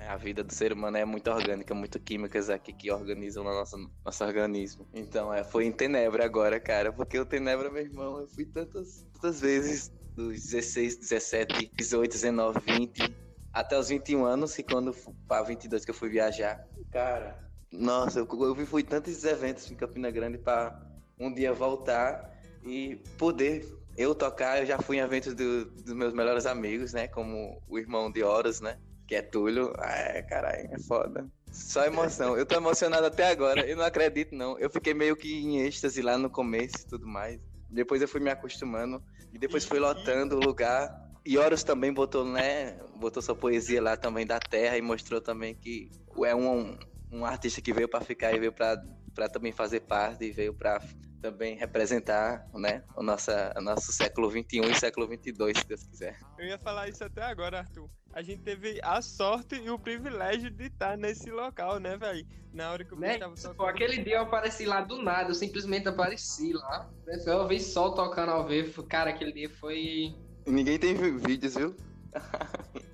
Mas 0.00 0.08
A 0.08 0.16
vida 0.16 0.42
do 0.42 0.52
ser 0.54 0.72
humano 0.72 0.96
é 0.96 1.04
muito 1.04 1.30
orgânica, 1.30 1.74
muito 1.74 2.00
químicas 2.00 2.48
aqui 2.48 2.72
que 2.72 2.90
organizam 2.90 3.44
no 3.44 3.50
nosso, 3.50 3.76
nosso 4.02 4.24
organismo. 4.24 4.88
Então, 4.94 5.32
é, 5.32 5.44
foi 5.44 5.66
em 5.66 5.72
Tenebra 5.72 6.24
agora, 6.24 6.58
cara. 6.58 6.90
Porque 6.90 7.18
o 7.18 7.26
Tenebra, 7.26 7.70
meu 7.70 7.82
irmão, 7.82 8.18
eu 8.18 8.26
fui 8.26 8.46
tantas, 8.46 9.06
tantas 9.12 9.40
vezes, 9.40 9.92
dos 10.16 10.42
16, 10.42 10.96
17, 10.96 11.70
18, 11.76 12.12
19, 12.12 12.60
20, 12.60 13.14
até 13.52 13.78
os 13.78 13.88
21 13.90 14.24
anos, 14.24 14.58
e 14.58 14.62
quando 14.62 14.94
para 15.28 15.42
22 15.42 15.84
que 15.84 15.90
eu 15.90 15.94
fui 15.94 16.08
viajar. 16.08 16.64
Cara, 16.90 17.38
nossa, 17.70 18.20
eu, 18.20 18.28
eu 18.42 18.66
fui 18.66 18.82
tantos 18.82 19.22
eventos 19.24 19.70
em 19.70 19.76
Campina 19.76 20.10
Grande 20.10 20.38
para 20.38 20.74
um 21.18 21.32
dia 21.32 21.52
voltar 21.52 22.24
e 22.64 22.96
poder 23.18 23.68
eu 23.98 24.14
tocar. 24.14 24.60
Eu 24.60 24.66
já 24.66 24.78
fui 24.78 24.96
em 24.96 25.00
eventos 25.00 25.34
do- 25.34 25.66
dos 25.66 25.92
meus 25.92 26.14
melhores 26.14 26.46
amigos, 26.46 26.94
né? 26.94 27.06
Como 27.06 27.62
o 27.68 27.78
irmão 27.78 28.10
de 28.10 28.22
Horus, 28.22 28.62
né? 28.62 28.78
Que 29.10 29.16
é 29.16 29.22
Túlio. 29.22 29.72
É, 29.80 30.22
caralho, 30.22 30.68
é 30.70 30.78
foda. 30.78 31.28
Só 31.50 31.84
emoção. 31.84 32.36
Eu 32.36 32.46
tô 32.46 32.54
emocionado 32.54 33.04
até 33.04 33.28
agora. 33.28 33.66
Eu 33.66 33.76
não 33.76 33.82
acredito, 33.82 34.36
não. 34.36 34.56
Eu 34.56 34.70
fiquei 34.70 34.94
meio 34.94 35.16
que 35.16 35.34
em 35.34 35.62
êxtase 35.62 36.00
lá 36.00 36.16
no 36.16 36.30
começo 36.30 36.76
e 36.82 36.86
tudo 36.86 37.08
mais. 37.08 37.40
Depois 37.68 38.00
eu 38.00 38.06
fui 38.06 38.20
me 38.20 38.30
acostumando. 38.30 39.02
E 39.32 39.36
depois 39.36 39.64
fui 39.64 39.80
lotando 39.80 40.36
o 40.36 40.38
lugar. 40.38 40.96
E 41.26 41.36
Horus 41.36 41.64
também 41.64 41.92
botou, 41.92 42.24
né? 42.24 42.78
Botou 43.00 43.20
sua 43.20 43.34
poesia 43.34 43.82
lá 43.82 43.96
também 43.96 44.24
da 44.24 44.38
terra 44.38 44.78
e 44.78 44.80
mostrou 44.80 45.20
também 45.20 45.56
que 45.56 45.90
é 46.24 46.32
um, 46.32 46.78
um 47.10 47.24
artista 47.24 47.60
que 47.60 47.72
veio 47.72 47.88
para 47.88 48.04
ficar 48.04 48.32
e 48.32 48.38
veio 48.38 48.52
para 48.52 48.80
também 49.28 49.52
fazer 49.52 49.80
parte 49.80 50.24
e 50.24 50.30
veio 50.30 50.54
para 50.54 50.80
também 51.20 51.54
representar 51.56 52.48
né, 52.54 52.82
o 52.96 53.02
nosso, 53.02 53.30
o 53.56 53.60
nosso 53.60 53.92
século 53.92 54.30
XXI 54.30 54.70
e 54.70 54.74
século 54.74 55.06
XXII, 55.06 55.54
se 55.54 55.68
Deus 55.68 55.84
quiser. 55.84 56.18
Eu 56.38 56.46
ia 56.46 56.58
falar 56.58 56.88
isso 56.88 57.04
até 57.04 57.22
agora, 57.22 57.58
Arthur. 57.58 57.88
A 58.12 58.22
gente 58.22 58.42
teve 58.42 58.80
a 58.82 59.00
sorte 59.00 59.54
e 59.54 59.70
o 59.70 59.78
privilégio 59.78 60.50
de 60.50 60.64
estar 60.64 60.96
nesse 60.96 61.30
local, 61.30 61.78
né, 61.78 61.96
velho? 61.96 62.26
Na 62.52 62.72
hora 62.72 62.84
que 62.84 62.92
o 62.92 62.98
né? 62.98 63.18
tava 63.18 63.34
tocando. 63.36 63.56
Pô, 63.56 63.66
aquele 63.66 64.02
dia 64.02 64.16
eu 64.16 64.22
apareci 64.22 64.64
lá 64.64 64.80
do 64.80 65.00
nada, 65.00 65.30
eu 65.30 65.34
simplesmente 65.34 65.88
apareci 65.88 66.52
lá. 66.52 66.90
Eu 67.26 67.46
vi 67.46 67.60
sol 67.60 67.94
tocando 67.94 68.32
ao 68.32 68.46
vivo. 68.46 68.82
Cara, 68.82 69.10
aquele 69.10 69.32
dia 69.32 69.48
foi. 69.48 70.12
Ninguém 70.46 70.78
tem 70.78 70.94
vídeos, 70.94 71.54
viu? 71.54 71.76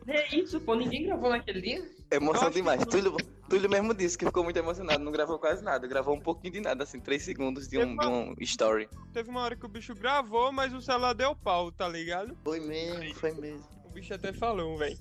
É 0.06 0.37
isso, 0.37 0.61
pô, 0.61 0.75
ninguém 0.75 1.06
gravou 1.06 1.30
naquele 1.30 1.61
dia. 1.61 1.96
Emoção 2.11 2.51
demais. 2.51 2.83
Que... 2.85 2.91
Túlio, 2.91 3.17
Túlio 3.49 3.69
mesmo 3.69 3.93
disse 3.95 4.17
que 4.17 4.25
ficou 4.25 4.45
muito 4.45 4.59
emocionado, 4.59 5.03
não 5.03 5.13
gravou 5.13 5.39
quase 5.39 5.63
nada, 5.63 5.87
gravou 5.87 6.15
um 6.15 6.21
pouquinho 6.21 6.53
de 6.53 6.61
nada, 6.61 6.85
assim, 6.85 7.01
três 7.01 7.23
segundos 7.23 7.69
de 7.69 7.79
um, 7.79 7.93
uma... 7.93 8.03
de 8.03 8.09
um 8.09 8.35
story. 8.41 8.89
Teve 9.13 9.31
uma 9.31 9.41
hora 9.41 9.57
que 9.57 9.67
o 9.67 9.69
bicho 9.69 9.95
gravou, 9.95 10.53
mas 10.53 10.73
o 10.73 10.81
celular 10.81 11.15
deu 11.15 11.35
pau, 11.35 11.73
tá 11.73 11.89
ligado? 11.89 12.37
Foi 12.45 12.61
mesmo, 12.61 13.15
foi 13.15 13.33
mesmo. 13.33 13.65
O 13.85 13.89
bicho 13.91 14.15
até 14.15 14.33
falou, 14.33 14.79
velho. 14.79 14.99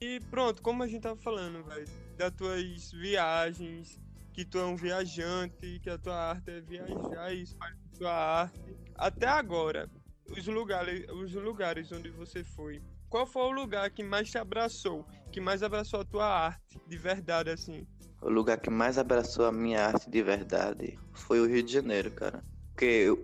E 0.00 0.18
pronto, 0.30 0.62
como 0.62 0.82
a 0.82 0.86
gente 0.86 1.02
tava 1.02 1.20
falando, 1.20 1.62
velho, 1.64 1.86
das 2.16 2.32
tuas 2.32 2.90
viagens, 2.90 4.00
que 4.32 4.46
tu 4.46 4.58
é 4.58 4.64
um 4.64 4.74
viajante, 4.74 5.78
que 5.82 5.90
a 5.90 5.98
tua 5.98 6.16
arte 6.16 6.50
é 6.50 6.60
viajar 6.62 7.34
e 7.34 7.42
espalhar 7.42 7.76
a 7.76 7.98
tua 7.98 8.12
arte. 8.12 8.76
Até 8.94 9.26
agora, 9.26 9.90
os 10.30 10.46
lugares, 10.46 11.06
os 11.10 11.34
lugares 11.34 11.92
onde 11.92 12.08
você 12.08 12.42
foi, 12.42 12.80
qual 13.10 13.26
foi 13.26 13.42
o 13.42 13.50
lugar 13.50 13.90
que 13.90 14.04
mais 14.04 14.30
te 14.30 14.38
abraçou, 14.38 15.04
que 15.32 15.40
mais 15.40 15.62
abraçou 15.62 16.00
a 16.00 16.04
tua 16.04 16.24
arte, 16.24 16.80
de 16.86 16.96
verdade, 16.96 17.50
assim? 17.50 17.86
O 18.22 18.30
lugar 18.30 18.58
que 18.58 18.70
mais 18.70 18.96
abraçou 18.96 19.44
a 19.46 19.52
minha 19.52 19.84
arte 19.84 20.08
de 20.08 20.22
verdade 20.22 20.98
foi 21.12 21.40
o 21.40 21.46
Rio 21.46 21.62
de 21.62 21.72
Janeiro, 21.72 22.10
cara. 22.12 22.44
Porque 22.68 22.84
eu, 22.84 23.18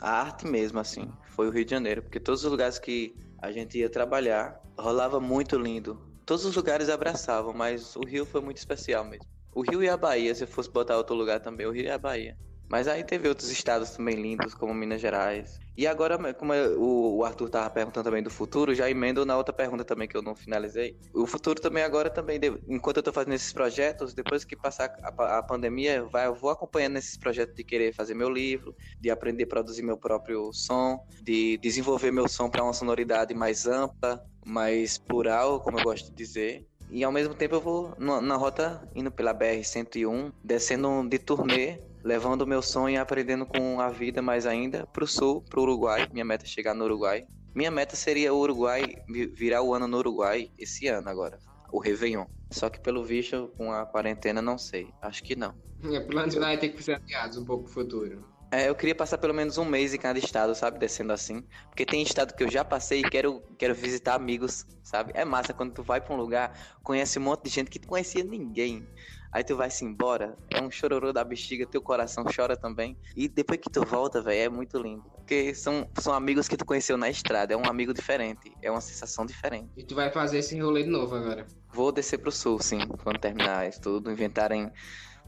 a 0.00 0.20
arte 0.20 0.46
mesmo, 0.46 0.78
assim, 0.78 1.10
foi 1.30 1.48
o 1.48 1.50
Rio 1.50 1.64
de 1.64 1.70
Janeiro. 1.70 2.02
Porque 2.02 2.20
todos 2.20 2.44
os 2.44 2.50
lugares 2.50 2.78
que 2.78 3.16
a 3.40 3.50
gente 3.50 3.78
ia 3.78 3.88
trabalhar, 3.88 4.60
rolava 4.78 5.18
muito 5.20 5.56
lindo. 5.56 6.00
Todos 6.26 6.44
os 6.44 6.54
lugares 6.54 6.88
abraçavam, 6.88 7.52
mas 7.52 7.96
o 7.96 8.04
Rio 8.04 8.26
foi 8.26 8.40
muito 8.40 8.58
especial 8.58 9.04
mesmo. 9.04 9.26
O 9.54 9.62
Rio 9.62 9.82
e 9.82 9.88
a 9.88 9.96
Bahia, 9.96 10.34
se 10.34 10.44
eu 10.44 10.48
fosse 10.48 10.70
botar 10.70 10.96
outro 10.96 11.14
lugar 11.14 11.40
também, 11.40 11.66
o 11.66 11.70
Rio 11.70 11.84
e 11.84 11.90
a 11.90 11.98
Bahia. 11.98 12.36
Mas 12.68 12.88
aí 12.88 13.04
teve 13.04 13.28
outros 13.28 13.50
estados 13.50 13.90
também 13.90 14.16
lindos, 14.16 14.54
como 14.54 14.74
Minas 14.74 15.00
Gerais. 15.00 15.60
E 15.76 15.86
agora, 15.86 16.32
como 16.34 16.52
o 16.78 17.24
Arthur 17.24 17.50
tava 17.50 17.68
perguntando 17.68 18.04
também 18.04 18.22
do 18.22 18.30
futuro, 18.30 18.74
já 18.74 18.88
emendo 18.88 19.26
na 19.26 19.36
outra 19.36 19.52
pergunta 19.52 19.84
também 19.84 20.06
que 20.06 20.16
eu 20.16 20.22
não 20.22 20.34
finalizei. 20.34 20.96
O 21.12 21.26
futuro 21.26 21.60
também 21.60 21.82
agora 21.82 22.08
também, 22.08 22.38
enquanto 22.68 22.98
eu 22.98 23.02
tô 23.02 23.12
fazendo 23.12 23.34
esses 23.34 23.52
projetos, 23.52 24.14
depois 24.14 24.44
que 24.44 24.54
passar 24.56 24.94
a, 25.02 25.42
pandemia, 25.42 26.06
eu 26.24 26.34
vou 26.34 26.50
acompanhando 26.50 26.96
esses 26.96 27.16
projetos 27.16 27.56
de 27.56 27.64
querer 27.64 27.92
fazer 27.92 28.14
meu 28.14 28.30
livro, 28.30 28.74
de 29.00 29.10
aprender 29.10 29.44
a 29.44 29.48
produzir 29.48 29.82
meu 29.82 29.96
próprio 29.96 30.52
som, 30.52 31.04
de 31.22 31.58
desenvolver 31.58 32.12
meu 32.12 32.28
som 32.28 32.48
para 32.48 32.62
uma 32.62 32.72
sonoridade 32.72 33.34
mais 33.34 33.66
ampla, 33.66 34.24
mais 34.46 34.96
plural, 34.96 35.60
como 35.60 35.78
eu 35.78 35.82
gosto 35.82 36.10
de 36.10 36.14
dizer. 36.14 36.64
E 36.88 37.02
ao 37.02 37.10
mesmo 37.10 37.34
tempo 37.34 37.56
eu 37.56 37.60
vou 37.60 37.94
na, 37.98 38.20
na 38.20 38.36
rota 38.36 38.88
indo 38.94 39.10
pela 39.10 39.34
BR-101, 39.34 40.32
descendo 40.44 41.08
de 41.08 41.18
turnê 41.18 41.80
levando 42.04 42.46
meu 42.46 42.60
sonho 42.60 42.94
e 42.94 42.98
aprendendo 42.98 43.46
com 43.46 43.80
a 43.80 43.88
vida 43.88 44.20
mais 44.20 44.44
ainda 44.44 44.86
para 44.86 45.04
o 45.04 45.06
sul, 45.06 45.40
para 45.40 45.58
o 45.58 45.62
Uruguai. 45.62 46.06
Minha 46.12 46.24
meta 46.24 46.44
é 46.44 46.46
chegar 46.46 46.74
no 46.74 46.84
Uruguai. 46.84 47.26
Minha 47.54 47.70
meta 47.70 47.96
seria 47.96 48.34
o 48.34 48.38
Uruguai, 48.38 48.96
virar 49.08 49.62
o 49.62 49.72
ano 49.72 49.88
no 49.88 49.96
Uruguai 49.96 50.50
esse 50.58 50.86
ano 50.86 51.08
agora, 51.08 51.38
o 51.72 51.78
Réveillon. 51.78 52.26
Só 52.50 52.68
que 52.68 52.80
pelo 52.80 53.02
visto, 53.02 53.50
com 53.56 53.72
a 53.72 53.86
quarentena, 53.86 54.42
não 54.42 54.58
sei. 54.58 54.92
Acho 55.00 55.22
que 55.22 55.34
não. 55.34 55.54
É, 55.82 56.00
planos 56.00 56.34
vai 56.34 56.58
ter 56.58 56.70
que 56.70 56.82
ser 56.82 56.96
adiados 56.96 57.38
um 57.38 57.44
pouco 57.44 57.64
no 57.64 57.68
futuro. 57.68 58.33
É, 58.54 58.68
eu 58.68 58.74
queria 58.76 58.94
passar 58.94 59.18
pelo 59.18 59.34
menos 59.34 59.58
um 59.58 59.64
mês 59.64 59.92
em 59.92 59.98
cada 59.98 60.16
estado, 60.16 60.54
sabe? 60.54 60.78
Descendo 60.78 61.12
assim. 61.12 61.42
Porque 61.68 61.84
tem 61.84 62.00
estado 62.02 62.32
que 62.32 62.44
eu 62.44 62.48
já 62.48 62.64
passei 62.64 63.00
e 63.00 63.02
quero, 63.02 63.42
quero 63.58 63.74
visitar 63.74 64.14
amigos, 64.14 64.64
sabe? 64.84 65.10
É 65.12 65.24
massa 65.24 65.52
quando 65.52 65.72
tu 65.72 65.82
vai 65.82 66.00
pra 66.00 66.14
um 66.14 66.16
lugar, 66.16 66.56
conhece 66.80 67.18
um 67.18 67.22
monte 67.22 67.42
de 67.42 67.50
gente 67.50 67.68
que 67.68 67.80
tu 67.80 67.88
conhecia 67.88 68.22
ninguém. 68.22 68.86
Aí 69.32 69.42
tu 69.42 69.56
vai 69.56 69.68
se 69.68 69.84
embora, 69.84 70.38
é 70.48 70.62
um 70.62 70.70
chororô 70.70 71.12
da 71.12 71.24
bexiga, 71.24 71.66
teu 71.66 71.82
coração 71.82 72.22
chora 72.24 72.56
também. 72.56 72.96
E 73.16 73.26
depois 73.26 73.58
que 73.58 73.68
tu 73.68 73.84
volta, 73.84 74.22
velho, 74.22 74.42
é 74.42 74.48
muito 74.48 74.78
lindo. 74.78 75.02
Porque 75.02 75.52
são, 75.52 75.90
são 75.98 76.14
amigos 76.14 76.46
que 76.46 76.56
tu 76.56 76.64
conheceu 76.64 76.96
na 76.96 77.10
estrada, 77.10 77.52
é 77.52 77.56
um 77.56 77.66
amigo 77.66 77.92
diferente, 77.92 78.52
é 78.62 78.70
uma 78.70 78.80
sensação 78.80 79.26
diferente. 79.26 79.72
E 79.76 79.82
tu 79.82 79.96
vai 79.96 80.12
fazer 80.12 80.38
esse 80.38 80.56
rolê 80.60 80.84
de 80.84 80.90
novo 80.90 81.16
agora? 81.16 81.44
Vou 81.72 81.90
descer 81.90 82.18
pro 82.18 82.30
sul, 82.30 82.60
sim, 82.60 82.78
quando 83.02 83.18
terminar 83.18 83.68
isso 83.68 83.80
tudo, 83.80 84.12
inventarem 84.12 84.70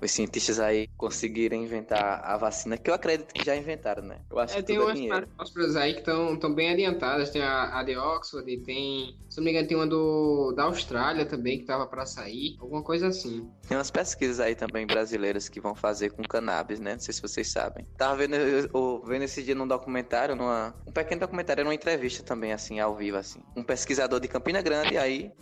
os 0.01 0.11
cientistas 0.11 0.61
aí 0.61 0.89
conseguirem 0.97 1.65
inventar 1.65 2.23
a 2.25 2.37
vacina, 2.37 2.77
que 2.77 2.91
eu 2.91 2.95
acredito 2.95 3.33
que 3.33 3.45
já 3.45 3.57
inventaram, 3.57 4.03
né? 4.03 4.19
Eu 4.31 4.39
acho 4.39 4.55
é, 4.55 4.57
que 4.59 4.63
tem 4.65 4.77
tudo 4.77 4.93
umas 4.93 5.77
é 5.77 5.81
aí 5.81 5.95
que 5.95 6.01
estão 6.01 6.55
bem 6.55 6.71
adiantadas. 6.71 7.31
Tem 7.31 7.43
a, 7.43 7.79
a 7.79 7.83
de 7.83 7.97
Oxford, 7.97 8.51
e 8.51 8.59
tem. 8.59 9.17
Se 9.29 9.39
não 9.39 9.45
me 9.45 9.51
engano, 9.51 9.67
tem 9.67 9.77
uma 9.77 9.87
do, 9.87 10.53
da 10.53 10.65
Austrália 10.65 11.25
também 11.25 11.59
que 11.59 11.65
tava 11.65 11.87
para 11.87 12.05
sair. 12.07 12.57
Alguma 12.61 12.83
coisa 12.83 13.09
assim. 13.09 13.49
Tem 13.67 13.77
umas 13.77 13.91
pesquisas 13.91 14.41
aí 14.41 14.55
também 14.55 14.87
brasileiras 14.87 15.49
que 15.49 15.61
vão 15.61 15.75
fazer 15.75 16.11
com 16.11 16.23
cannabis, 16.23 16.81
né? 16.81 16.93
Não 16.93 17.01
sei 17.01 17.15
se 17.15 17.23
vocês 17.23 17.51
sabem. 17.51 17.87
Tava 17.97 18.17
vendo, 18.17 18.35
eu, 18.35 19.03
vendo 19.05 19.23
esse 19.23 19.43
dia 19.43 19.55
num 19.55 19.67
documentário, 19.67 20.35
numa, 20.35 20.75
um 20.87 20.93
pequeno 20.93 21.21
documentário, 21.21 21.65
numa 21.65 21.75
entrevista 21.75 22.23
também, 22.23 22.53
assim, 22.53 22.81
ao 22.81 22.95
vivo, 22.95 23.17
assim. 23.17 23.41
Um 23.57 23.63
pesquisador 23.63 24.21
de 24.21 24.29
Campina 24.29 24.61
Grande 24.61 24.97
aí 24.97 25.33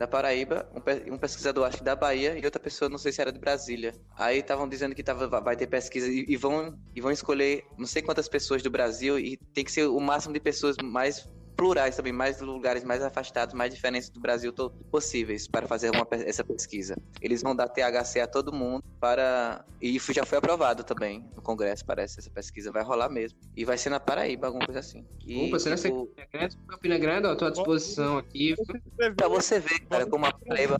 da 0.00 0.06
Paraíba, 0.06 0.66
um, 1.10 1.18
pesquisador 1.18 1.66
acho 1.66 1.76
que 1.76 1.84
da 1.84 1.94
Bahia 1.94 2.34
e 2.38 2.42
outra 2.42 2.58
pessoa 2.58 2.88
não 2.88 2.96
sei 2.96 3.12
se 3.12 3.20
era 3.20 3.30
de 3.30 3.38
Brasília. 3.38 3.92
Aí 4.16 4.38
estavam 4.38 4.66
dizendo 4.66 4.94
que 4.94 5.02
tava, 5.02 5.28
vai 5.42 5.54
ter 5.54 5.66
pesquisa 5.66 6.08
e, 6.08 6.24
e, 6.26 6.38
vão 6.38 6.74
e 6.96 7.02
vão 7.02 7.10
escolher 7.10 7.66
não 7.76 7.86
sei 7.86 8.00
quantas 8.00 8.26
pessoas 8.26 8.62
do 8.62 8.70
Brasil 8.70 9.18
e 9.18 9.36
tem 9.52 9.62
que 9.62 9.70
ser 9.70 9.84
o 9.88 10.00
máximo 10.00 10.32
de 10.32 10.40
pessoas 10.40 10.74
mais 10.82 11.28
plurais 11.60 11.94
também, 11.94 12.10
mais 12.10 12.40
lugares 12.40 12.82
mais 12.82 13.02
afastados, 13.02 13.54
mais 13.54 13.74
diferentes 13.74 14.08
do 14.08 14.18
Brasil 14.18 14.50
possíveis 14.90 15.46
para 15.46 15.68
fazer 15.68 15.90
uma, 15.90 16.06
essa 16.10 16.42
pesquisa. 16.42 16.96
Eles 17.20 17.42
vão 17.42 17.54
dar 17.54 17.68
THC 17.68 18.20
a 18.20 18.26
todo 18.26 18.50
mundo 18.50 18.82
para. 18.98 19.62
E 19.80 19.98
já 19.98 20.24
foi 20.24 20.38
aprovado 20.38 20.82
também 20.82 21.28
no 21.36 21.42
Congresso, 21.42 21.84
parece. 21.84 22.18
Essa 22.18 22.30
pesquisa 22.30 22.72
vai 22.72 22.82
rolar 22.82 23.10
mesmo. 23.10 23.38
E 23.54 23.62
vai 23.62 23.76
ser 23.76 23.90
na 23.90 24.00
Paraíba, 24.00 24.46
alguma 24.46 24.64
coisa 24.64 24.80
assim. 24.80 25.06
E, 25.26 25.48
Opa, 25.48 25.58
será 25.58 25.76
tipo... 25.76 26.06
que 26.06 26.36
é 26.36 26.48
Campina 26.66 26.98
Grande? 26.98 27.28
Eu 27.28 27.36
tô 27.36 27.44
à 27.44 27.50
disposição 27.50 28.16
aqui. 28.16 28.54
Pra 29.14 29.28
você 29.28 29.60
ver, 29.60 29.80
cara, 29.80 30.06
como 30.06 30.24
a 30.24 30.32
Paraíba. 30.32 30.78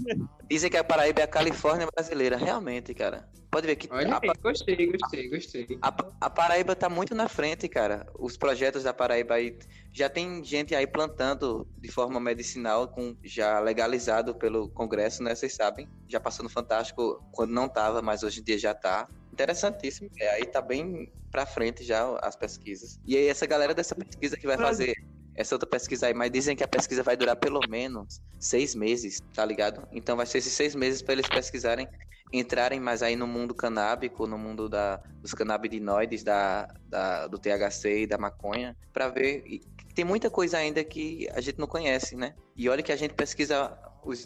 Dizem 0.48 0.70
que 0.70 0.78
a 0.78 0.84
Paraíba 0.84 1.20
é 1.20 1.24
a 1.24 1.28
Califórnia 1.28 1.86
brasileira. 1.94 2.38
Realmente, 2.38 2.94
cara. 2.94 3.28
Pode 3.50 3.66
ver 3.66 3.76
que. 3.76 3.88
Olha, 3.90 4.14
a... 4.14 4.20
gostei, 4.40 4.86
gostei, 4.86 5.28
gostei. 5.28 5.78
A, 5.82 5.94
a 6.20 6.30
Paraíba 6.30 6.76
tá 6.76 6.88
muito 6.88 7.14
na 7.14 7.28
frente, 7.28 7.68
cara. 7.68 8.06
Os 8.18 8.36
projetos 8.36 8.84
da 8.84 8.94
Paraíba 8.94 9.34
aí. 9.34 9.58
Já 9.92 10.08
tem 10.08 10.44
gente 10.44 10.72
aí 10.74 10.86
plantando 10.86 11.66
de 11.76 11.90
forma 11.90 12.20
medicinal, 12.20 12.86
com 12.86 13.16
já 13.24 13.58
legalizado 13.58 14.34
pelo 14.36 14.68
Congresso, 14.68 15.22
né? 15.22 15.34
Vocês 15.34 15.54
sabem. 15.54 15.88
Já 16.08 16.20
passou 16.20 16.44
no 16.44 16.48
Fantástico 16.48 17.24
quando 17.32 17.50
não 17.50 17.68
tava, 17.68 18.00
mas 18.00 18.22
hoje 18.22 18.40
em 18.40 18.44
dia 18.44 18.56
já 18.56 18.72
tá. 18.72 19.08
Interessantíssimo. 19.32 20.08
É, 20.20 20.30
aí 20.30 20.46
tá 20.46 20.62
bem 20.62 21.10
pra 21.30 21.44
frente 21.44 21.82
já 21.82 22.18
as 22.22 22.36
pesquisas. 22.36 23.00
E 23.04 23.16
aí, 23.16 23.26
essa 23.26 23.46
galera 23.46 23.74
dessa 23.74 23.94
pesquisa 23.96 24.36
que 24.36 24.46
vai 24.46 24.58
fazer 24.58 24.94
essa 25.34 25.54
outra 25.54 25.68
pesquisa 25.68 26.06
aí, 26.06 26.14
mas 26.14 26.30
dizem 26.30 26.56
que 26.56 26.64
a 26.64 26.68
pesquisa 26.68 27.02
vai 27.02 27.16
durar 27.16 27.36
pelo 27.36 27.60
menos 27.68 28.20
seis 28.38 28.74
meses, 28.74 29.20
tá 29.34 29.44
ligado? 29.44 29.86
Então 29.92 30.16
vai 30.16 30.26
ser 30.26 30.38
esses 30.38 30.52
seis 30.52 30.74
meses 30.74 31.02
para 31.02 31.14
eles 31.14 31.28
pesquisarem 31.28 31.88
entrarem 32.32 32.78
mais 32.78 33.02
aí 33.02 33.16
no 33.16 33.26
mundo 33.26 33.54
canábico, 33.54 34.26
no 34.26 34.38
mundo 34.38 34.68
da, 34.68 35.00
dos 35.20 35.34
canabinoides, 35.34 36.22
da, 36.22 36.68
da, 36.88 37.26
do 37.26 37.38
THC 37.38 38.02
e 38.02 38.06
da 38.06 38.18
maconha, 38.18 38.76
para 38.92 39.08
ver. 39.08 39.60
Tem 39.94 40.04
muita 40.04 40.30
coisa 40.30 40.58
ainda 40.58 40.82
que 40.84 41.28
a 41.32 41.40
gente 41.40 41.58
não 41.58 41.66
conhece, 41.66 42.16
né? 42.16 42.34
E 42.56 42.68
olha 42.68 42.82
que 42.82 42.92
a 42.92 42.96
gente 42.96 43.14
pesquisa, 43.14 43.76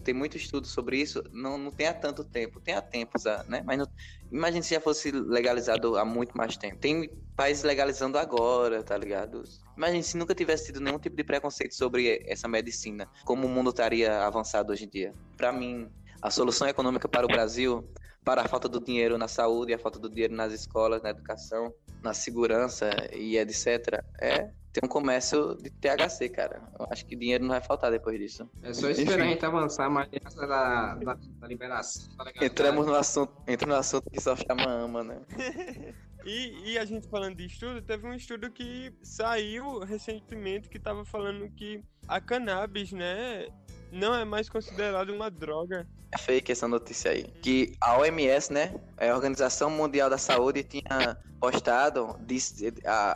tem 0.02 0.14
muito 0.14 0.36
estudo 0.36 0.66
sobre 0.66 0.98
isso, 0.98 1.22
não, 1.32 1.58
não 1.58 1.70
tem 1.70 1.86
há 1.86 1.94
tanto 1.94 2.24
tempo, 2.24 2.60
tem 2.60 2.74
há 2.74 2.82
tempos, 2.82 3.24
né? 3.48 3.62
Mas 3.64 3.78
não, 3.78 3.86
imagine 4.30 4.62
se 4.62 4.74
já 4.74 4.80
fosse 4.80 5.10
legalizado 5.10 5.96
há 5.96 6.04
muito 6.04 6.36
mais 6.36 6.56
tempo. 6.56 6.76
Tem 6.76 7.10
países 7.36 7.62
legalizando 7.62 8.18
agora, 8.18 8.82
tá 8.82 8.96
ligado? 8.96 9.42
Imagine 9.76 10.02
se 10.02 10.16
nunca 10.16 10.34
tivesse 10.34 10.66
tido 10.66 10.80
nenhum 10.80 10.98
tipo 10.98 11.16
de 11.16 11.24
preconceito 11.24 11.74
sobre 11.74 12.24
essa 12.26 12.48
medicina, 12.48 13.08
como 13.24 13.46
o 13.46 13.50
mundo 13.50 13.70
estaria 13.70 14.24
avançado 14.24 14.72
hoje 14.72 14.84
em 14.84 14.88
dia. 14.88 15.14
Para 15.36 15.52
mim, 15.52 15.90
a 16.22 16.30
solução 16.30 16.68
econômica 16.68 17.08
para 17.08 17.26
o 17.26 17.28
Brasil, 17.28 17.86
para 18.24 18.42
a 18.42 18.48
falta 18.48 18.68
do 18.68 18.80
dinheiro 18.80 19.18
na 19.18 19.28
saúde, 19.28 19.74
a 19.74 19.78
falta 19.78 19.98
do 19.98 20.08
dinheiro 20.08 20.34
nas 20.34 20.52
escolas, 20.52 21.02
na 21.02 21.10
educação, 21.10 21.72
na 22.02 22.14
segurança 22.14 22.90
e 23.12 23.36
etc., 23.36 24.02
é 24.20 24.50
ter 24.74 24.84
um 24.84 24.88
comércio 24.88 25.54
de 25.54 25.70
THC, 25.70 26.28
cara. 26.28 26.60
Eu 26.78 26.86
acho 26.90 27.06
que 27.06 27.14
dinheiro 27.14 27.44
não 27.44 27.50
vai 27.50 27.60
faltar 27.60 27.92
depois 27.92 28.18
disso. 28.18 28.50
É 28.60 28.72
só 28.74 28.90
esperar 28.90 29.24
a 29.24 29.28
gente 29.28 29.46
avançar 29.46 29.88
mais 29.88 30.08
nessa 30.10 30.46
da, 30.46 30.94
da, 30.96 31.14
da 31.14 31.46
liberação. 31.46 32.12
Tá? 32.16 32.44
Entramos 32.44 32.84
no 32.84 32.94
assunto, 32.94 33.32
entra 33.46 33.68
no 33.68 33.76
assunto 33.76 34.10
que 34.10 34.20
só 34.20 34.34
chama 34.34 34.66
ama, 34.66 35.04
né? 35.04 35.20
E, 36.26 36.72
e 36.72 36.78
a 36.78 36.86
gente 36.86 37.06
falando 37.06 37.36
de 37.36 37.44
estudo, 37.44 37.82
teve 37.82 38.06
um 38.06 38.14
estudo 38.14 38.50
que 38.50 38.90
saiu 39.02 39.80
recentemente 39.80 40.70
que 40.70 40.78
tava 40.78 41.04
falando 41.04 41.50
que 41.50 41.84
a 42.08 42.18
cannabis, 42.18 42.92
né, 42.92 43.46
não 43.94 44.14
é 44.14 44.24
mais 44.24 44.48
considerada 44.48 45.12
uma 45.12 45.30
droga. 45.30 45.86
É 46.12 46.18
fake 46.18 46.52
essa 46.52 46.66
notícia 46.68 47.12
aí. 47.12 47.24
Que 47.42 47.76
a 47.80 47.98
OMS, 47.98 48.52
né? 48.52 48.74
A 48.98 49.14
Organização 49.14 49.70
Mundial 49.70 50.10
da 50.10 50.18
Saúde 50.18 50.62
tinha 50.62 51.16
postado, 51.40 52.16
disse, 52.20 52.72
a, 52.84 53.14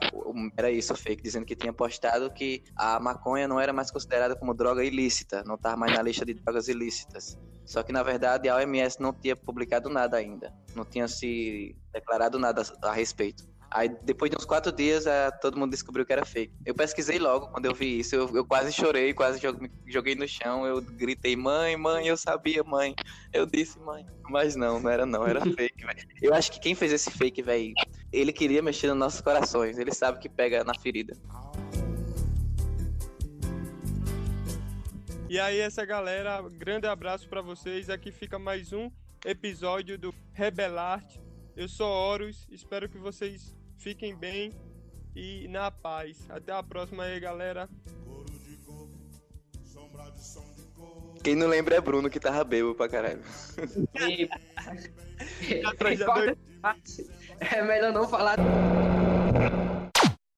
era 0.57 0.71
isso, 0.71 0.95
fake, 0.95 1.23
dizendo 1.23 1.47
que 1.47 1.57
tinha 1.57 1.73
postado 1.73 2.31
que 2.31 2.63
a 2.77 3.01
maconha 3.01 3.49
não 3.49 3.59
era 3.59 3.73
mais 3.73 3.91
considerada 3.91 4.37
como 4.37 4.55
droga 4.55 4.85
ilícita, 4.85 5.43
não 5.45 5.55
estava 5.55 5.77
mais 5.77 5.95
na 5.95 6.03
lista 6.03 6.25
de 6.25 6.35
drogas 6.35 6.69
ilícitas. 6.69 7.39
Só 7.65 7.83
que 7.83 7.93
na 7.93 8.03
verdade 8.03 8.49
a 8.49 8.57
OMS 8.57 9.01
não 9.01 9.13
tinha 9.13 9.37
publicado 9.37 9.89
nada 9.89 10.17
ainda, 10.17 10.55
não 10.75 10.85
tinha 10.85 11.07
se 11.09 11.77
declarado 11.93 12.39
nada 12.39 12.63
a 12.83 12.93
respeito. 12.93 13.45
Aí 13.71 13.89
depois 14.03 14.31
de 14.31 14.37
uns 14.37 14.47
quatro 14.47 14.73
dias 14.73 15.07
eh, 15.07 15.31
todo 15.43 15.59
mundo 15.59 15.71
descobriu 15.73 16.07
que 16.07 16.13
era 16.13 16.25
fake. 16.25 16.53
Eu 16.65 16.75
pesquisei 16.75 17.19
logo 17.19 17.49
quando 17.49 17.67
eu 17.67 17.75
vi 17.75 17.99
isso, 18.01 18.15
eu, 18.15 18.35
eu 18.35 18.45
quase 18.45 18.73
chorei, 18.73 19.13
quase 19.13 19.39
jo- 19.41 19.59
me 19.61 19.71
joguei 19.87 20.15
no 20.15 20.27
chão, 20.27 20.65
eu 20.67 20.81
gritei 20.81 21.37
mãe, 21.37 21.77
mãe, 21.77 22.07
eu 22.07 22.17
sabia 22.17 22.65
mãe, 22.65 22.95
eu 23.33 23.45
disse 23.45 23.79
mãe, 23.79 24.07
mas 24.31 24.57
não, 24.57 24.81
não 24.81 24.89
era 24.91 25.05
não, 25.05 25.27
era 25.27 25.41
fake. 25.55 25.85
velho. 25.85 26.09
Eu 26.23 26.33
acho 26.33 26.51
que 26.51 26.59
quem 26.61 26.75
fez 26.75 26.93
esse 26.93 27.11
fake, 27.11 27.43
velho, 27.43 27.75
ele 28.11 28.33
queria 28.33 28.63
mexer 28.63 28.87
nos 28.89 28.97
nossos 28.97 29.21
corações, 29.21 29.79
ele 29.79 29.93
sabe 29.93 30.19
que 30.19 30.29
pega 30.31 30.65
na 30.65 30.73
ferida. 30.75 31.15
E 35.29 35.39
aí, 35.39 35.59
essa 35.61 35.85
galera, 35.85 36.41
grande 36.51 36.87
abraço 36.87 37.29
pra 37.29 37.43
vocês. 37.43 37.91
Aqui 37.91 38.11
fica 38.11 38.39
mais 38.39 38.73
um 38.73 38.91
episódio 39.27 39.99
do 39.99 40.15
Rebelarte. 40.33 41.21
Eu 41.59 41.67
sou 41.69 41.89
Horus, 41.89 42.47
espero 42.53 42.89
que 42.89 42.99
vocês 42.99 43.53
fiquem 43.79 44.15
bem 44.15 44.53
e 45.17 45.49
na 45.49 45.73
paz. 45.73 46.17
Até 46.31 46.53
a 46.53 46.63
próxima 46.63 47.03
aí, 47.03 47.19
galera. 47.19 47.69
Quem 51.25 51.35
não 51.35 51.49
lembra 51.49 51.75
é 51.75 51.81
Bruno 51.81 52.09
que 52.09 52.21
tava 52.21 52.45
bêbado 52.45 52.75
pra 52.77 52.89
caralho. 52.89 53.21
E- 53.99 54.29
Corta- 56.05 56.39
É 57.41 57.63
melhor 57.63 57.93
não 57.93 58.07
falar. 58.07 58.37